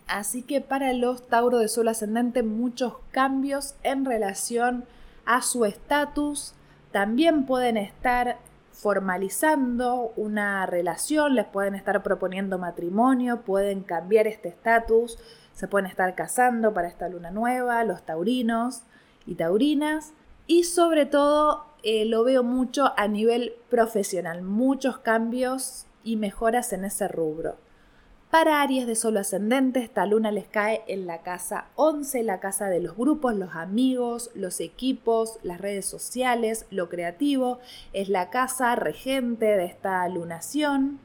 Así 0.08 0.44
que 0.44 0.62
para 0.62 0.94
los 0.94 1.28
Tauro 1.28 1.58
de 1.58 1.68
Sol 1.68 1.88
ascendente 1.88 2.44
muchos 2.44 2.96
cambios 3.12 3.76
en 3.84 4.06
relación 4.06 4.86
a 5.26 5.42
su 5.42 5.66
estatus. 5.66 6.54
También 6.92 7.46
pueden 7.46 7.78
estar 7.78 8.38
formalizando 8.74 10.12
una 10.18 10.66
relación, 10.66 11.36
les 11.36 11.46
pueden 11.46 11.76
estar 11.76 12.04
proponiendo 12.04 12.58
matrimonio, 12.58 13.42
pueden 13.42 13.84
cambiar 13.84 14.28
este 14.28 14.50
estatus, 14.50 15.18
se 15.54 15.68
pueden 15.68 15.86
estar 15.86 16.16
casando 16.16 16.74
para 16.74 16.88
esta 16.88 17.08
luna 17.08 17.32
nueva, 17.32 17.84
los 17.84 18.04
taurinos 18.04 18.84
y 19.26 19.36
taurinas. 19.36 20.14
Y 20.48 20.64
sobre 20.64 21.06
todo 21.06 21.66
eh, 21.84 22.06
lo 22.06 22.24
veo 22.24 22.44
mucho 22.44 22.92
a 22.98 23.08
nivel 23.08 23.54
profesional, 23.70 24.42
muchos 24.42 24.98
cambios 24.98 25.86
y 26.04 26.18
mejoras 26.18 26.74
en 26.74 26.84
ese 26.84 27.08
rubro. 27.08 27.56
Para 28.34 28.64
Aries 28.64 28.88
de 28.88 28.96
Solo 28.96 29.20
Ascendente, 29.20 29.80
esta 29.80 30.08
luna 30.08 30.32
les 30.32 30.48
cae 30.48 30.82
en 30.88 31.06
la 31.06 31.22
casa 31.22 31.66
11, 31.76 32.24
la 32.24 32.40
casa 32.40 32.68
de 32.68 32.80
los 32.80 32.98
grupos, 32.98 33.36
los 33.36 33.54
amigos, 33.54 34.32
los 34.34 34.60
equipos, 34.60 35.38
las 35.44 35.62
redes 35.62 35.86
sociales, 35.86 36.66
lo 36.72 36.90
creativo. 36.90 37.60
Es 37.94 38.10
la 38.10 38.32
casa 38.32 38.76
regente 38.76 39.46
de 39.46 39.66
esta 39.66 40.10
lunación. 40.10 41.00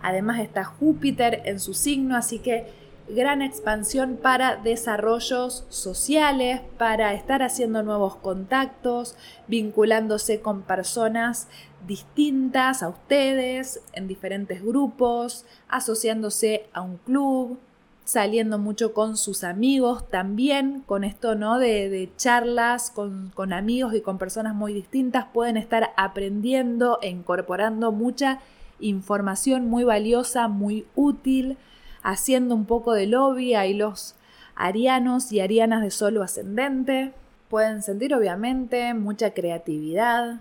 Además 0.00 0.38
está 0.38 0.62
Júpiter 0.62 1.42
en 1.46 1.58
su 1.58 1.74
signo, 1.74 2.16
así 2.16 2.38
que 2.38 2.68
gran 3.10 3.42
expansión 3.42 4.18
para 4.20 4.56
desarrollos 4.56 5.64
sociales, 5.68 6.60
para 6.78 7.14
estar 7.14 7.42
haciendo 7.42 7.82
nuevos 7.82 8.16
contactos, 8.16 9.16
vinculándose 9.46 10.40
con 10.40 10.62
personas 10.62 11.48
distintas 11.86 12.82
a 12.82 12.88
ustedes, 12.88 13.80
en 13.92 14.08
diferentes 14.08 14.62
grupos, 14.62 15.44
asociándose 15.68 16.66
a 16.72 16.82
un 16.82 16.98
club, 16.98 17.58
saliendo 18.04 18.58
mucho 18.58 18.94
con 18.94 19.16
sus 19.16 19.44
amigos 19.44 20.08
también, 20.08 20.82
con 20.86 21.04
esto, 21.04 21.34
¿no? 21.34 21.58
De, 21.58 22.10
charlas 22.16 22.90
con, 22.90 23.30
con, 23.34 23.52
amigos 23.52 23.94
y 23.94 24.00
con 24.00 24.18
personas 24.18 24.54
muy 24.54 24.72
distintas, 24.72 25.26
pueden 25.32 25.56
estar 25.56 25.90
aprendiendo 25.96 26.98
e 27.02 27.10
incorporando 27.10 27.92
mucha 27.92 28.40
información 28.80 29.66
muy 29.66 29.84
valiosa, 29.84 30.48
muy 30.48 30.86
útil, 30.94 31.58
haciendo 32.02 32.54
un 32.54 32.64
poco 32.64 32.92
de 32.92 33.06
lobby, 33.06 33.54
hay 33.54 33.74
los 33.74 34.14
arianos 34.54 35.32
y 35.32 35.40
arianas 35.40 35.82
de 35.82 35.90
solo 35.90 36.22
ascendente, 36.22 37.12
pueden 37.48 37.82
sentir 37.82 38.14
obviamente 38.14 38.94
mucha 38.94 39.32
creatividad, 39.32 40.40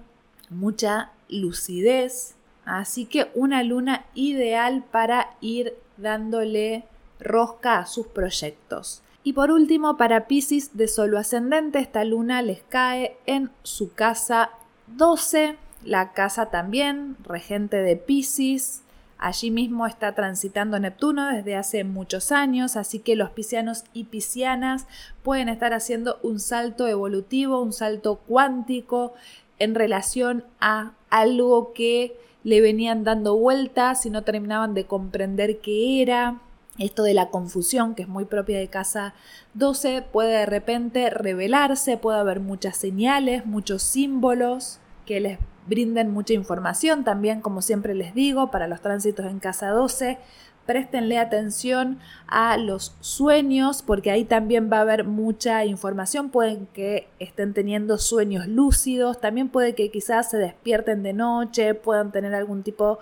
mucha 0.50 1.12
lucidez, 1.30 2.36
así 2.66 3.06
que 3.06 3.30
una 3.34 3.64
luna 3.64 4.06
ideal 4.14 4.84
para 4.92 5.36
ir 5.42 5.76
dándole 5.98 6.86
rosca 7.20 7.80
a 7.80 7.86
sus 7.86 8.08
proyectos. 8.08 9.02
Y 9.24 9.34
por 9.34 9.52
último, 9.52 9.98
para 9.98 10.28
Pisces 10.28 10.78
de 10.78 10.88
solo 10.88 11.18
ascendente, 11.18 11.80
esta 11.80 12.06
luna 12.06 12.42
les 12.42 12.64
cae 12.64 13.18
en 13.26 13.52
su 13.64 13.94
casa 13.94 14.52
12, 14.88 15.58
la 15.84 16.14
casa 16.14 16.46
también 16.46 17.18
regente 17.24 17.78
de 17.78 17.98
Pisces. 17.98 18.84
Allí 19.20 19.50
mismo 19.50 19.88
está 19.88 20.14
transitando 20.14 20.80
Neptuno 20.80 21.28
desde 21.28 21.56
hace 21.56 21.84
muchos 21.84 22.32
años, 22.32 22.76
así 22.76 23.00
que 23.00 23.16
los 23.16 23.32
piscianos 23.32 23.84
y 23.94 24.06
piscianas 24.06 24.86
pueden 25.24 25.50
estar 25.50 25.74
haciendo 25.74 26.20
un 26.22 26.40
salto 26.40 26.88
evolutivo, 26.88 27.62
un 27.62 27.74
salto 27.74 28.18
cuántico 28.28 29.14
en 29.58 29.74
relación 29.74 30.44
a 30.60 30.94
algo 31.10 31.74
que 31.74 32.16
le 32.44 32.62
venían 32.62 33.04
dando 33.04 33.36
vueltas 33.36 34.06
y 34.06 34.12
no 34.12 34.24
terminaban 34.24 34.74
de 34.74 34.86
comprender 34.86 35.60
qué 35.60 36.02
era. 36.02 36.40
Esto 36.78 37.02
de 37.02 37.16
la 37.16 37.30
confusión, 37.32 37.96
que 37.96 38.04
es 38.04 38.08
muy 38.08 38.26
propia 38.26 38.60
de 38.60 38.68
casa 38.68 39.16
12, 39.56 40.04
puede 40.04 40.38
de 40.38 40.46
repente 40.46 41.10
revelarse, 41.10 41.98
puede 41.98 42.20
haber 42.20 42.40
muchas 42.40 42.78
señales, 42.78 43.48
muchos 43.48 43.82
símbolos 43.82 44.80
que 45.08 45.20
les 45.20 45.40
brinden 45.68 46.12
mucha 46.12 46.34
información. 46.34 47.04
También, 47.04 47.42
como 47.42 47.62
siempre 47.62 47.94
les 47.94 48.14
digo, 48.14 48.52
para 48.52 48.68
los 48.68 48.82
tránsitos 48.82 49.26
en 49.26 49.40
casa 49.40 49.70
12, 49.70 50.18
préstenle 50.66 51.18
atención 51.18 52.00
a 52.28 52.58
los 52.58 52.96
sueños, 53.00 53.82
porque 53.82 54.12
ahí 54.12 54.26
también 54.26 54.70
va 54.72 54.78
a 54.78 54.82
haber 54.82 55.06
mucha 55.06 55.66
información. 55.66 56.30
Pueden 56.30 56.68
que 56.74 57.08
estén 57.20 57.54
teniendo 57.54 57.98
sueños 57.98 58.48
lúcidos, 58.48 59.20
también 59.20 59.50
puede 59.50 59.74
que 59.74 59.90
quizás 59.90 60.30
se 60.30 60.38
despierten 60.38 61.04
de 61.04 61.14
noche, 61.14 61.74
puedan 61.74 62.12
tener 62.12 62.36
algún 62.36 62.64
tipo 62.64 63.00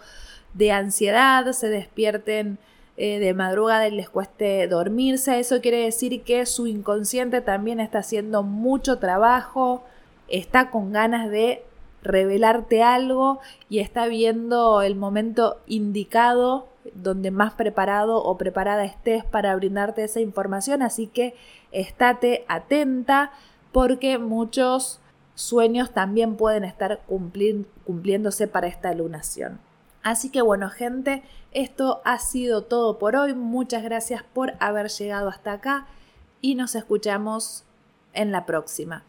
de 0.53 0.71
ansiedad, 0.71 1.51
se 1.51 1.67
despierten 1.67 2.59
eh, 2.97 3.19
de 3.19 3.33
madrugada 3.33 3.87
y 3.89 3.91
les 3.91 4.09
cueste 4.09 4.67
dormirse. 4.67 5.39
Eso 5.39 5.59
quiere 5.59 5.83
decir 5.83 6.23
que 6.23 6.45
su 6.45 6.67
inconsciente 6.67 7.41
también 7.41 7.81
está 7.81 7.99
haciendo 7.99 8.41
mucho 8.43 8.99
trabajo, 8.99 9.83
está 10.29 10.69
con 10.69 10.93
ganas 10.93 11.29
de 11.29 11.65
revelarte 12.05 12.83
algo 12.83 13.39
y 13.67 13.79
está 13.79 14.07
viendo 14.07 14.81
el 14.81 14.95
momento 14.95 15.57
indicado 15.67 16.67
donde 16.93 17.31
más 17.31 17.53
preparado 17.53 18.23
o 18.23 18.37
preparada 18.37 18.85
estés 18.85 19.25
para 19.25 19.55
brindarte 19.55 20.03
esa 20.03 20.19
información, 20.19 20.81
así 20.81 21.07
que 21.07 21.35
estate 21.71 22.45
atenta 22.47 23.31
porque 23.71 24.19
muchos 24.19 25.01
sueños 25.33 25.91
también 25.91 26.37
pueden 26.37 26.63
estar 26.63 27.01
cumpliéndose 27.07 28.47
para 28.47 28.67
esta 28.67 28.93
lunación. 28.93 29.59
Así 30.03 30.29
que 30.29 30.43
bueno 30.43 30.69
gente, 30.69 31.23
esto 31.51 32.01
ha 32.05 32.19
sido 32.19 32.61
todo 32.61 32.99
por 32.99 33.15
hoy. 33.15 33.33
Muchas 33.33 33.83
gracias 33.83 34.21
por 34.21 34.53
haber 34.59 34.89
llegado 34.89 35.29
hasta 35.29 35.53
acá 35.53 35.87
y 36.39 36.53
nos 36.53 36.75
escuchamos 36.75 37.63
en 38.13 38.31
la 38.31 38.45
próxima. 38.45 39.05